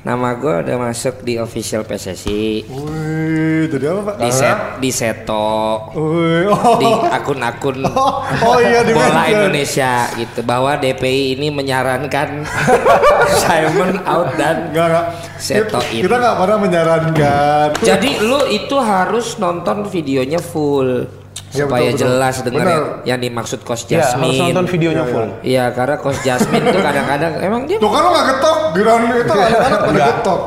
[0.01, 4.15] nama gue udah masuk di official PSSI, Wih, jadi apa, Pak?
[4.17, 6.81] di set, di seto, Wih, oh.
[6.81, 9.29] di akun-akun Oh, oh iya di bola.
[9.29, 12.49] Indonesia gitu bahwa DPI ini menyarankan
[13.45, 15.07] Simon out dan Enggak, enggak.
[15.37, 16.03] Seto Kita- in.
[16.03, 17.69] Kita enggak pernah menyarankan.
[17.81, 21.05] Jadi lu itu harus nonton videonya full
[21.51, 22.03] Ya, supaya betul, betul.
[22.07, 22.71] jelas dengar Benar.
[22.71, 24.39] yang, yang dimaksud Coach Ya, harus Jasmine.
[24.47, 25.27] nonton videonya Iya, full.
[25.43, 29.35] Iya, karena Coach Jasmine tuh kadang-kadang emang dia Tuh kan lo nggak getok, Giron itu
[29.51, 30.09] anak-anak pada Enggak.
[30.17, 30.41] getok.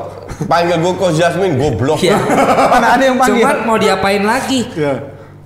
[0.44, 2.00] Panggil gue Coach Jasmine, goblok.
[2.00, 2.18] Iya.
[2.72, 3.44] Mana ada yang panggil?
[3.44, 4.60] Cuman mau diapain lagi?
[4.74, 4.94] Iya.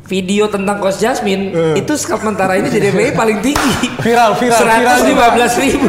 [0.08, 1.84] Video tentang Coach Jasmine Eh.
[1.84, 3.92] itu sementara ini di DPI paling tinggi.
[4.00, 4.98] Viral, viral, viral.
[5.04, 5.88] 115 ribu.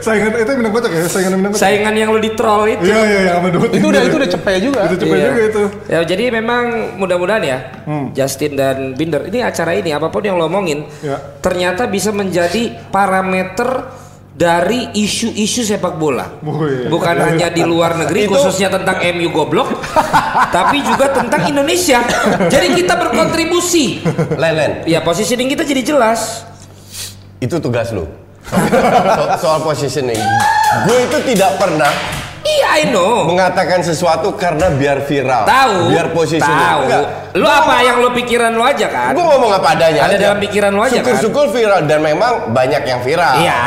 [0.00, 1.60] Saingan itu minum kocok ya, saingan minum kocok.
[1.60, 2.82] Saingan yang lu di troll itu.
[2.82, 3.48] Iya, iya, yang sama.
[3.68, 4.80] Itu udah itu udah cepet juga.
[4.88, 5.28] Itu cepet Iya.
[5.28, 5.62] juga itu.
[5.86, 6.62] Ya, jadi memang
[6.96, 7.58] mudah-mudahan ya
[8.10, 11.20] Justin dan Binder ini acara ini apa pun yang lo omongin Ya.
[11.38, 13.92] ternyata bisa menjadi parameter
[14.40, 16.40] dari isu-isu sepak bola.
[16.88, 19.68] Bukan hanya di luar negeri Itu- khususnya tentang MU goblok,
[20.56, 22.00] tapi juga tentang Indonesia.
[22.48, 24.00] Jadi kita berkontribusi.
[24.40, 26.48] Lelen, Ya positioning kita jadi jelas.
[27.36, 28.08] itu tugas lu.
[28.48, 30.20] So- soal positioning.
[30.84, 31.92] Gue itu tidak pernah
[32.40, 33.28] Iya, I know.
[33.28, 35.92] mengatakan sesuatu karena biar viral, Tahu.
[35.92, 36.82] biar posisi Tahu.
[37.36, 39.12] Lu apa yang lu pikiran lu aja kan?
[39.14, 40.02] Gue ngomong apa adanya.
[40.02, 40.24] Ada aja.
[40.26, 41.14] dalam pikiran lu aja, kan?
[41.14, 43.38] Syukur-syukur viral dan memang banyak yang viral.
[43.38, 43.60] Iya,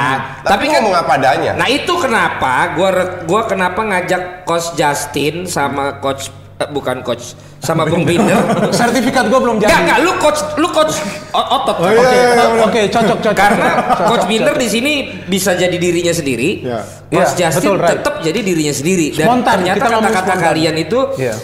[0.44, 1.52] Tapi, tapi kan- ngomong apa adanya.
[1.56, 2.90] Nah itu kenapa gua
[3.24, 6.28] gua kenapa ngajak coach Justin sama coach
[6.70, 8.38] bukan coach sama Bung Binder.
[8.76, 9.68] Sertifikat gue belum jadi.
[9.68, 10.96] Enggak enggak lu coach lu coach
[11.32, 11.76] otot.
[11.76, 13.34] Oh, iya, Oke, iya, iya, oke, cocok, cocok.
[13.34, 14.94] Karena Cocok, coach Binder di sini
[15.26, 16.50] bisa jadi dirinya sendiri.
[16.64, 16.80] Iya.
[17.10, 17.92] Coach Iya, Justin betul, right.
[17.98, 21.36] tetap jadi dirinya sendiri dan Spontan, ternyata kata-kata kalian itu Iya.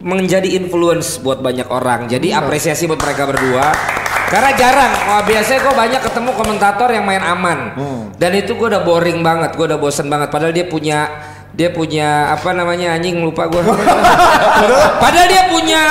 [0.00, 2.08] menjadi influence buat banyak orang.
[2.08, 3.68] Jadi apresiasi buat mereka berdua.
[4.30, 7.58] Karena jarang, wah biasanya gue banyak ketemu komentator yang main aman.
[8.14, 10.30] Dan itu gue udah boring banget, gue udah bosen banget.
[10.30, 11.10] Padahal dia punya
[11.60, 13.60] dia punya apa namanya anjing lupa gue.
[15.04, 15.82] Padahal dia punya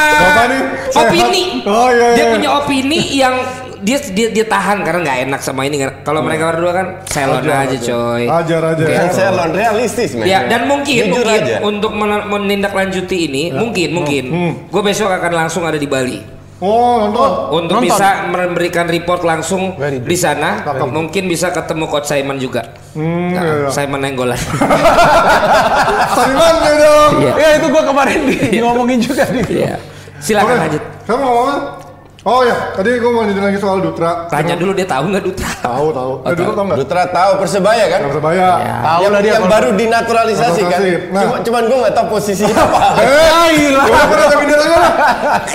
[0.89, 1.61] opini.
[1.61, 2.33] Oh, iya, Dia iya.
[2.33, 3.35] punya opini yang
[3.79, 6.01] dia dia, dia tahan karena nggak enak sama ini kan.
[6.01, 7.85] Kalau mereka berdua kan selon Ajar, aja ajar.
[7.85, 8.23] coy.
[8.25, 8.83] Ajar aja.
[8.83, 8.95] Oke.
[8.97, 10.25] Kan saya lon realistis, men.
[10.25, 11.55] Ya dan mungkin Jujur mungkin aja.
[11.61, 14.23] untuk men- menindaklanjuti ini mungkin mungkin
[14.65, 17.31] gue besok akan langsung ada di Bali Oh, nonton.
[17.55, 17.87] untuk Nonton.
[17.87, 23.53] bisa memberikan report langsung di sana mungkin bisa ketemu coach Simon juga Hmm, Nah, iya,
[23.55, 23.69] iya.
[23.69, 24.35] Simon Nenggolan
[26.17, 27.11] Simon ya dong.
[27.21, 27.33] Iya.
[27.37, 29.41] Ya itu gue kemarin di ngomongin juga di.
[29.55, 29.77] Iya.
[30.19, 31.78] silakan lanjut Kamu ngomong?
[32.19, 34.27] Oh ya, tadi gue mau lanjutin lagi soal Dutra.
[34.27, 36.11] tanya dulu dia tahu nggak Dutra Tahu tahu.
[36.21, 36.77] Eh, Dutra tahu nggak?
[36.77, 37.99] Dutra tahu persebaya kan?
[38.05, 38.47] Persebaya.
[38.83, 40.79] Tahu yang lah dia yang kalau- baru dinaturalisasi kan?
[41.09, 41.21] Nah.
[41.23, 42.79] Cuma, cuman gue nggak tahu posisinya apa.
[42.99, 43.81] Eh, gila.
[43.81, 44.91] Gue pernah Minder aja lah.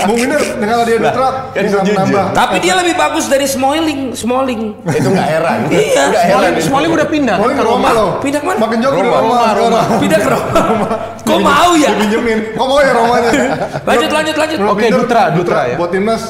[0.08, 2.24] Bung Minder dengan dia Dutra kan bisa menambah.
[2.32, 5.58] tapi dia lebih bagus dari Smalling Smalling Itu nggak heran.
[5.68, 6.02] Iya.
[6.08, 6.40] Nggak heran.
[6.48, 8.10] Smalling, Smalling udah pindah Smalling ke Roma loh.
[8.24, 8.58] Pindah ke mana?
[8.58, 9.18] Makin jauh ke Roma.
[9.20, 9.48] Roma.
[9.52, 9.80] Roma.
[10.00, 10.88] pindah ke Roma
[11.24, 12.38] kok mau ya Dipinjemin.
[12.52, 13.30] Kok mau ya Romanya?
[13.88, 15.76] lanjut lanjut lanjut Oke, Dutra, Dutra ya.
[15.76, 16.22] Buat timnas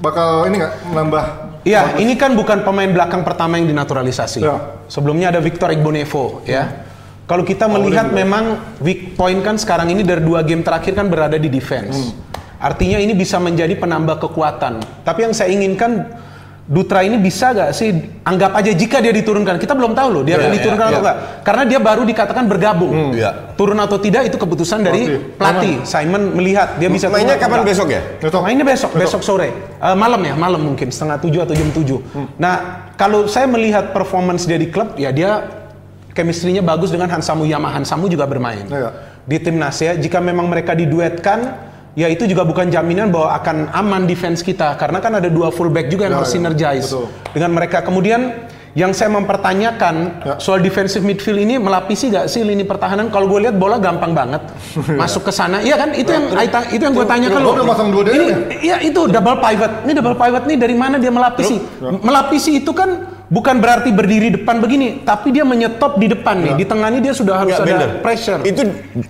[0.00, 1.24] bakal ini nggak menambah
[1.60, 4.40] Iya, ini kan bukan pemain belakang pertama yang dinaturalisasi.
[4.40, 4.80] Ya.
[4.88, 6.88] Sebelumnya ada Victor Igbonevo, ya.
[7.28, 11.36] Kalau kita melihat memang weak point kan sekarang ini dari dua game terakhir kan berada
[11.36, 12.16] di defense.
[12.56, 15.04] Artinya ini bisa menjadi penambah kekuatan.
[15.04, 16.10] Tapi yang saya inginkan
[16.70, 17.90] Dutra ini bisa gak sih
[18.22, 20.94] anggap aja jika dia diturunkan kita belum tahu loh dia Iya, akan iya, diturunkan atau
[20.94, 21.02] iya.
[21.02, 23.30] enggak karena dia baru dikatakan bergabung Iya.
[23.58, 25.34] turun atau tidak itu keputusan dari Pelatih.
[25.34, 27.70] pelatih Simon melihat dia bisa Mainnya turun atau kapan enggak.
[27.74, 28.00] besok ya?
[28.22, 28.40] Besok.
[28.40, 29.48] Mainnya besok, besok sore.
[29.50, 31.98] Eh, malam ya, malam mungkin setengah tujuh atau jam tujuh.
[32.36, 32.54] Nah,
[32.94, 35.50] kalau saya melihat performance dia di klub, ya dia
[36.12, 37.66] chemistry-nya bagus dengan Hansamu Yama.
[37.68, 38.90] Hansamu juga bermain Iya.
[39.20, 39.94] di timnas ya.
[39.94, 44.98] Jika memang mereka diduetkan, ya itu juga bukan jaminan bahwa akan aman defense kita karena
[44.98, 47.06] kan ada dua fullback juga yang Ya, harus ya, synergize betul.
[47.34, 47.82] dengan mereka.
[47.82, 48.20] Kemudian
[48.70, 50.34] yang saya mempertanyakan Ya.
[50.38, 53.10] soal defensive midfield ini melapisi gak sih lini pertahanan?
[53.10, 54.38] Kalau gue lihat bola gampang banget
[55.00, 55.58] masuk ke sana.
[55.58, 55.90] Iya kan?
[55.90, 56.30] Itu yang
[56.70, 58.36] itu yang gue masang dua DM Ini ya?
[58.62, 59.72] Iya itu double pivot.
[59.82, 61.58] Ini double pivot nih dari mana dia melapisi?
[61.82, 66.54] Melapisi itu kan bukan berarti berdiri depan begini, tapi dia menyetop di depan nih.
[66.58, 67.90] Di tengah ini dia sudah harus Nggak, ada bener.
[68.02, 68.40] pressure.
[68.42, 68.60] Itu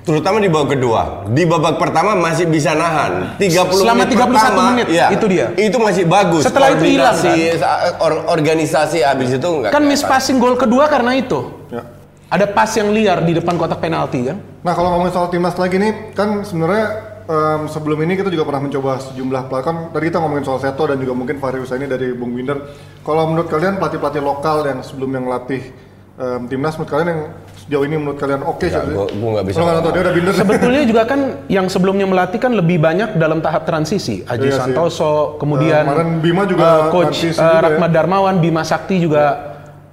[0.05, 1.25] terutama di babak kedua.
[1.33, 3.35] Di babak pertama masih bisa nahan.
[3.41, 5.47] 30 Selama menit 31 pertama, menit, iya, itu dia.
[5.57, 6.45] Itu masih bagus.
[6.45, 7.59] Setelah itu hilang, Koordinasi,
[7.99, 9.73] or- organisasi habis itu enggak.
[9.73, 11.41] kan miss passing gol kedua karena itu.
[11.73, 11.83] Ya.
[12.31, 14.39] Ada pas yang liar di depan kotak penalti kan?
[14.62, 18.62] Nah kalau ngomongin soal timnas lagi nih, kan sebenarnya em, sebelum ini kita juga pernah
[18.62, 19.64] mencoba sejumlah pelatih.
[19.64, 22.59] Kan tadi kita ngomongin soal Seto dan juga mungkin Fahri Husaini dari Bung Winder.
[23.01, 25.62] Kalau menurut kalian pelatih-pelatih lokal yang sebelum yang latih
[26.16, 27.22] em, timnas, menurut kalian yang
[27.57, 28.91] sejauh ini menurut kalian oke Ya, sih?
[28.91, 30.33] gua- gua nggak bisa nonton, dia udah Binder.
[30.35, 31.20] Sebetulnya juga kan
[31.57, 34.20] yang sebelumnya melatih kan lebih banyak dalam tahap transisi.
[34.22, 34.59] Aji Iya sih.
[34.61, 37.61] Santoso, kemudian Eh, kemarin Bima juga eh, coach eh, juga ya.
[37.64, 39.50] Rahmat Darmawan, Bima Sakti juga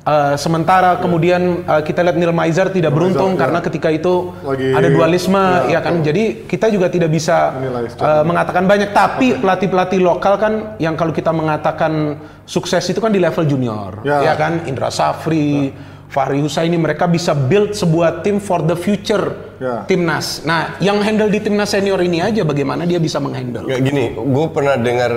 [0.08, 3.44] eh, sementara kemudian eh, kita lihat Neil Maizer tidak beruntung ya.
[3.44, 6.00] karena ketika itu Lagi- ada dualisme ya, ya kan.
[6.00, 7.52] Jadi kita juga tidak bisa
[7.86, 13.20] secara- mengatakan banyak tapi pelatih-pelatih lokal kan yang kalau kita mengatakan sukses itu kan di
[13.20, 14.24] level junior Ya.
[14.24, 15.76] ya kan Indra Safri
[16.08, 19.84] Fahri Husaini mereka bisa build sebuah tim for the future Ya.
[19.84, 20.46] timnas.
[20.46, 23.66] Nah, yang handle di timnas senior ini aja bagaimana dia bisa menghandle.
[23.66, 25.12] Nggak gini, gue pernah dengar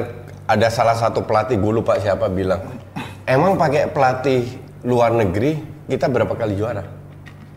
[0.48, 2.58] ada salah satu pelatih gue lupa siapa bilang,
[3.22, 4.48] emang pakai pelatih
[4.84, 5.60] luar negeri
[5.90, 6.84] kita berapa kali juara?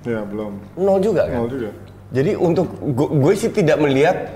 [0.03, 0.59] Ya belum.
[0.76, 1.43] Nol juga kan?
[1.43, 1.69] Nol juga.
[2.13, 4.30] Jadi untuk gue sih tidak melihat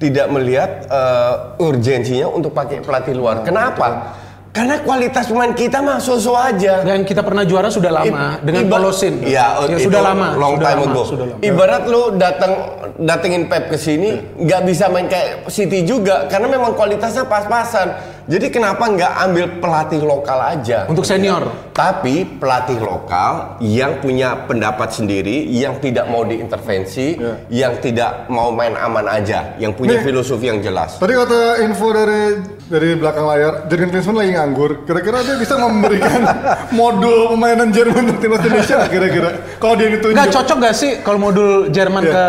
[0.00, 3.44] tidak melihat eh, urgensinya untuk pakai pelatih luar.
[3.44, 4.16] Kenapa?
[4.50, 6.82] Karena kualitas pemain kita mah so-so aja.
[6.82, 9.22] Dan kita pernah juara sudah lama dengan Polosin.
[9.22, 10.34] Iya, ya, itu sudah lama.
[10.34, 11.02] Long sudah time lama, ago.
[11.06, 11.38] Sudah lama.
[11.38, 12.52] Ibarat lu datang
[12.98, 17.94] datengin Pep ke sini, nggak bisa main kayak City juga karena memang kualitasnya pas-pasan.
[18.30, 20.86] Jadi kenapa nggak ambil pelatih lokal aja?
[20.86, 21.50] Untuk senior.
[21.74, 27.34] Tapi pelatih lokal yang punya pendapat sendiri, yang tidak mau diintervensi, Ya.
[27.50, 30.06] yang tidak mau main aman aja, yang punya Nih.
[30.06, 30.94] filosofi yang jelas.
[30.94, 34.86] Tadi kata info dari dari belakang layar, Jurgen Klinsmann lagi nganggur.
[34.86, 36.22] Kira-kira dia bisa memberikan
[36.72, 39.28] modul pemainan Jerman untuk timnas Indonesia nggak kira-kira?
[39.58, 40.14] Kalau dia ditunjuk.
[40.14, 42.12] Nggak cocok gak sih kalau modul Jerman Iya.
[42.12, 42.24] ke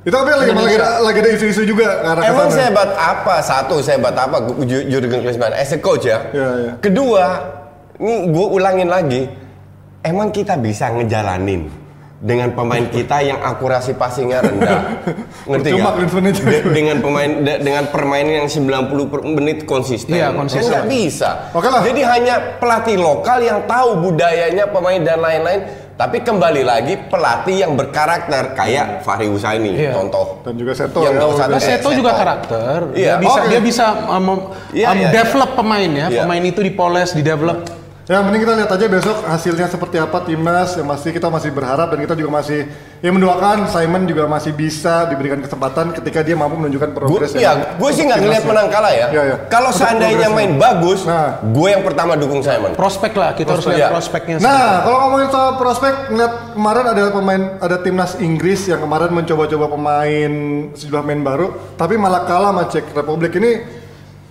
[0.00, 2.58] Itu tapi lagi, lagi, lagi ada isu-isu juga ke arah Emang ke sana.
[2.58, 3.34] sehebat apa?
[3.40, 6.24] Satu, sehebat apa Ju- Jurgen Klinsmann as a coach ya?
[6.32, 6.72] Iya, iya.
[6.80, 7.24] Kedua,
[7.96, 9.28] ini gue ulangin lagi.
[10.00, 11.68] Emang kita bisa ngejalanin
[12.20, 14.80] dengan pemain kita yang akurasi passingnya rendah.
[15.48, 15.96] Ngerti aja.
[16.36, 20.12] De- dengan pemain de- dengan permainan yang 90 per menit konsisten.
[20.12, 20.68] Iya, konsisten.
[20.68, 21.48] Kan nggak bisa.
[21.50, 21.80] Oke lah.
[21.80, 25.60] Jadi hanya pelatih lokal yang tahu budayanya pemain dan lain-lain.
[25.96, 29.92] Tapi kembali lagi pelatih yang berkarakter kayak Fahri Husaini Iya.
[29.92, 30.40] contoh.
[30.40, 31.20] Dan juga Seto Yang ya.
[31.36, 31.52] satu.
[31.52, 32.20] Nah, Eh, Seto juga Seto.
[32.20, 32.78] karakter.
[32.92, 32.96] Iya.
[32.96, 33.48] Dia bisa Oke.
[33.48, 34.40] dia bisa um, um,
[34.72, 35.08] Iya, um, iya, iya.
[35.12, 36.06] develop pemain ya.
[36.08, 36.20] Iya.
[36.24, 37.79] Pemain itu dipoles, di develop.
[38.10, 41.94] Ya mending kita lihat aja besok hasilnya seperti apa timnas yang masih kita masih berharap
[41.94, 42.66] dan kita juga masih
[42.98, 47.54] ya mendoakan Simon juga masih bisa diberikan kesempatan ketika dia mampu menunjukkan Gue progres iya,
[47.54, 48.48] yang- gue sih nggak ngeliat ya.
[48.50, 49.06] menang kalah ya.
[49.14, 49.36] Iya, iya.
[49.46, 51.38] Kalau seandainya main bagus, Nah.
[51.54, 52.74] gue yang pertama dukung Simon.
[52.74, 53.94] Prospek lah, kita harus Prospek, lihat iya.
[53.94, 54.36] prospeknya.
[54.42, 59.70] Nah, kalau ngomongin soal prospek, ngeliat kemarin ada pemain, ada timnas Inggris yang kemarin mencoba-coba
[59.70, 60.32] pemain
[60.74, 61.46] sejumlah pemain baru,
[61.78, 63.78] tapi malah kalah sama Czech Republic ini.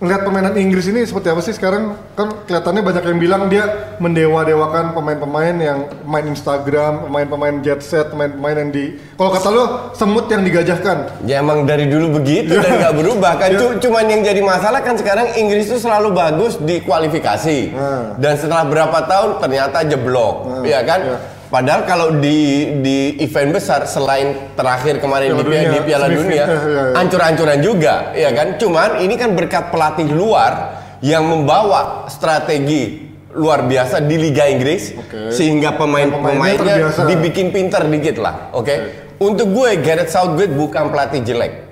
[0.00, 1.92] Ngeliat permainan Inggris ini seperti apa sih sekarang?
[2.16, 3.64] Kan kelihatannya banyak yang bilang dia
[4.00, 5.78] mendewa-dewakan pemain-pemain yang
[6.08, 11.20] main Instagram, pemain-pemain jet set, pemain-pemain yang di, kalau kata lu semut yang digajahkan.
[11.28, 13.52] Ya emang dari dulu begitu dan nggak berubah kan.
[13.60, 17.58] Cu- Cuman yang jadi masalah kan sekarang Inggris itu selalu bagus di kualifikasi.
[17.76, 18.16] Nah.
[18.16, 21.00] Dan setelah berapa tahun ternyata jeblok, ya kan?
[21.04, 21.18] iya.
[21.50, 26.44] Padahal kalau di di event besar selain terakhir kemarin Piala di, Dunia, di Piala Dunia,
[26.46, 26.82] eh, iya, iya.
[26.94, 28.54] ancur-ancuran juga, ya kan?
[28.54, 35.34] Cuman ini kan berkat pelatih luar yang membawa strategi luar biasa di Liga Inggris Oke.
[35.34, 36.74] sehingga Pemainnya pemain-pemainnya
[37.10, 38.74] dibikin pinter dikit lah, oke?
[39.18, 41.66] Untuk gue Gareth Southgate bukan pelatih jelek.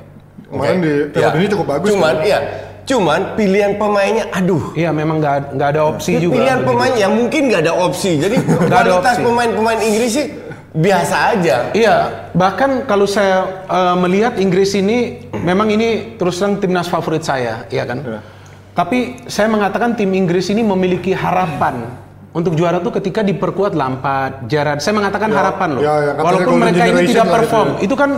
[0.51, 0.83] Kemarin Oke?
[0.83, 2.26] di Piala Dunia cukup bagus, Cuman kan?
[2.26, 2.39] iya,
[2.89, 4.72] cuman pilihan pemainnya aduh.
[4.72, 6.41] Iya, memang nggak nggak ada opsi juga.
[6.41, 8.16] Pilihan pemain yang mungkin nggak ada opsi.
[8.16, 8.36] Jadi
[8.72, 10.26] kualitas pemain-pemain Inggris sih
[10.72, 11.57] biasa aja.
[11.76, 11.97] Iya,
[12.32, 17.84] bahkan kalau saya eh, melihat Inggris ini memang ini terus terang timnas favorit saya, iya
[17.84, 18.01] kan?
[18.01, 18.20] Iya.
[18.72, 21.82] Tapi saya mengatakan tim Inggris ini memiliki harapan
[22.30, 24.78] untuk juara tuh ketika diperkuat Lampard, Gerrard.
[24.78, 25.82] Saya mengatakan Ya, harapan loh.
[25.82, 27.78] ya, ya, Walaupun mereka ini tidak lah itu perform, ya.
[27.82, 28.11] itu kan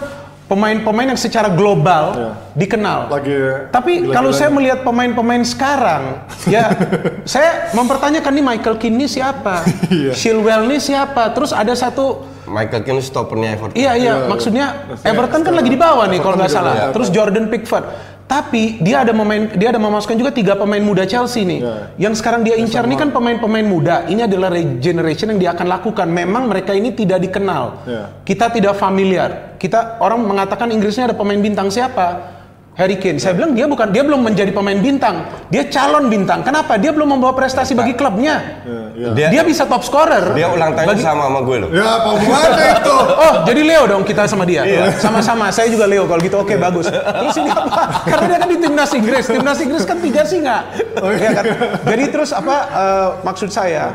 [0.51, 2.31] pemain-pemain yang secara global Ya.
[2.59, 3.07] dikenal.
[3.07, 6.75] Lagi Tapi kalau saya melihat pemain-pemain sekarang, ya
[7.23, 9.63] saya mempertanyakan nih Michael Keane ini siapa,
[9.95, 10.11] Iya.
[10.11, 13.79] Chilwell ini siapa, terus ada satu Michael Keane stoppernya Everton.
[13.79, 16.91] Iya iya, maksudnya Everton kan lagi di bawah nih kalau nggak salah.
[16.91, 17.87] Terus Jordan Pickford.
[18.31, 21.67] Tapi dia ada pemain dia ada memasukkan juga tiga pemain muda Chelsea nih.
[21.67, 21.75] Iya.
[21.99, 24.07] Yang sekarang dia incar ini kan pemain-pemain muda.
[24.07, 26.07] Ini adalah regeneration yang dia akan lakukan.
[26.07, 27.83] Memang mereka ini tidak dikenal.
[27.91, 28.23] Iya.
[28.23, 29.59] Kita tidak familiar.
[29.59, 32.39] Kita orang mengatakan Inggrisnya ada pemain bintang siapa?
[32.81, 33.21] Harry Kane.
[33.21, 35.29] Saya bilang dia bukan dia belum menjadi pemain bintang.
[35.53, 36.41] Dia calon bintang.
[36.41, 36.81] Kenapa?
[36.81, 38.65] Dia belum membawa prestasi bagi klubnya.
[38.65, 39.09] Iya, iya.
[39.13, 40.33] Dia, Dia bisa top scorer.
[40.33, 41.69] dia ulang tahun Bagi- sama sama gue loh.
[41.69, 42.09] Ya, apa
[42.81, 42.97] itu?
[42.97, 44.65] Oh, jadi Leo dong kita sama dia.
[44.65, 44.97] Iya.
[44.97, 45.53] Sama-sama.
[45.53, 46.41] Saya juga Leo kalau gitu.
[46.41, 46.89] Oke, bagus.
[46.89, 47.85] Terus ini apa?
[48.11, 49.25] Karena dia kan di timnas Inggris.
[49.29, 50.57] Timnas Inggris kan tiga singa.
[50.97, 51.45] Iya kan?
[51.85, 52.57] Jadi terus apa?
[52.71, 53.93] eh, maksud saya,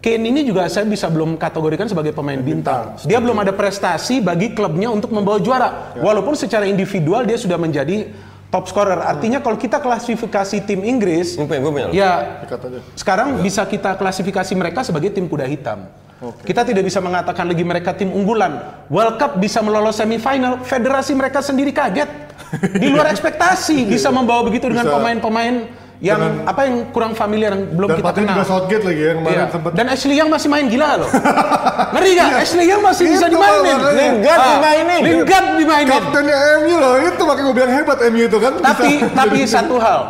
[0.00, 2.94] Kane ini juga saya bisa belum kategorikan sebagai pemain bintang.
[3.08, 5.96] Dia belum ada prestasi bagi klubnya untuk membawa juara.
[5.98, 8.12] Walaupun secara individual dia sudah menjadi
[8.50, 9.00] top scorer.
[9.02, 11.88] Artinya kalau kita klasifikasi tim Inggris, punya gue punya.
[11.90, 12.10] ya
[12.94, 15.90] sekarang bisa kita klasifikasi mereka sebagai tim kuda hitam.
[16.16, 18.86] Kita tidak bisa mengatakan lagi mereka tim unggulan.
[18.88, 22.08] World Cup bisa melolos semifinal, federasi mereka sendiri kaget.
[22.80, 24.94] Di luar ekspektasi bisa membawa begitu dengan Bisa.
[24.96, 25.54] pemain-pemain
[25.98, 28.28] yang Dengan- apa yang kurang familiar yang belum Dan kita kenal.
[28.30, 29.44] juga Southgate lagi ya kemarin Iya.
[29.48, 29.70] sempat.
[29.72, 31.08] Dan Ashley Young masih main gila loh.
[31.92, 32.28] Ngeri gak?
[32.36, 33.76] Ashley Young masih bisa dimainin.
[33.90, 35.00] Lingard Ah, dimainin.
[35.02, 35.92] Lingard dimainin.
[35.94, 38.52] Kaptennya MU loh, itu makanya gue bilang hebat MU itu kan.
[38.58, 40.00] tapi bisa- tapi satu hal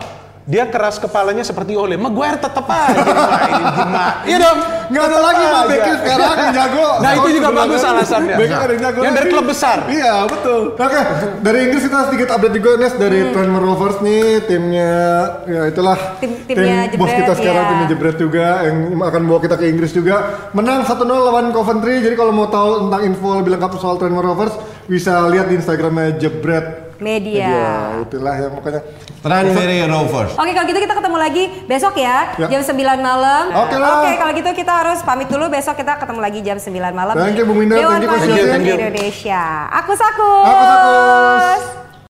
[0.47, 5.51] dia keras kepalanya seperti Ole Maguire tetap aja gimana iya dong Nggak ada lagi Tetep
[5.51, 5.65] Pak.
[5.67, 6.87] Bekir sekarang yang jago.
[7.03, 8.35] Nah, itu juga bagus alasannya.
[8.39, 9.79] Nah, ada yang jago yang dari klub besar.
[9.91, 10.61] Iya betul.
[10.79, 11.01] Oke,
[11.43, 14.95] dari Inggris kita sedikit update juga Nes dari Tranmere Rovers nih timnya
[15.43, 17.71] ya itulah Tim- timnya tim bos kita sekarang ya.
[17.75, 20.17] timnya Jebret juga yang akan bawa kita ke Inggris juga.
[20.55, 21.99] Menang 1-0 lawan Coventry.
[21.99, 24.55] Jadi kalau mau tahu tentang info lebih lengkap soal Tranmere Rovers
[24.87, 27.47] bisa lihat di Instagramnya Jebret Media.
[27.47, 28.81] Ya, itulah ya pokoknya.
[29.21, 30.33] Tranmere Rovers.
[30.35, 32.47] Oke kalau gitu kita ketemu lagi besok ya, Ya.
[32.47, 33.45] jam 9 malam.
[33.53, 33.91] Oke lah.
[33.99, 37.15] Oke kalau gitu kita harus pamit dulu besok kita ketemu lagi jam 9 malam.
[37.15, 37.75] Thank you, Bung Winda.
[37.75, 38.79] Dewan Thank you, Coach Pers.
[38.79, 39.45] Indonesia.
[39.75, 40.47] Aku Sakus.
[40.47, 41.86] Aku Sakus.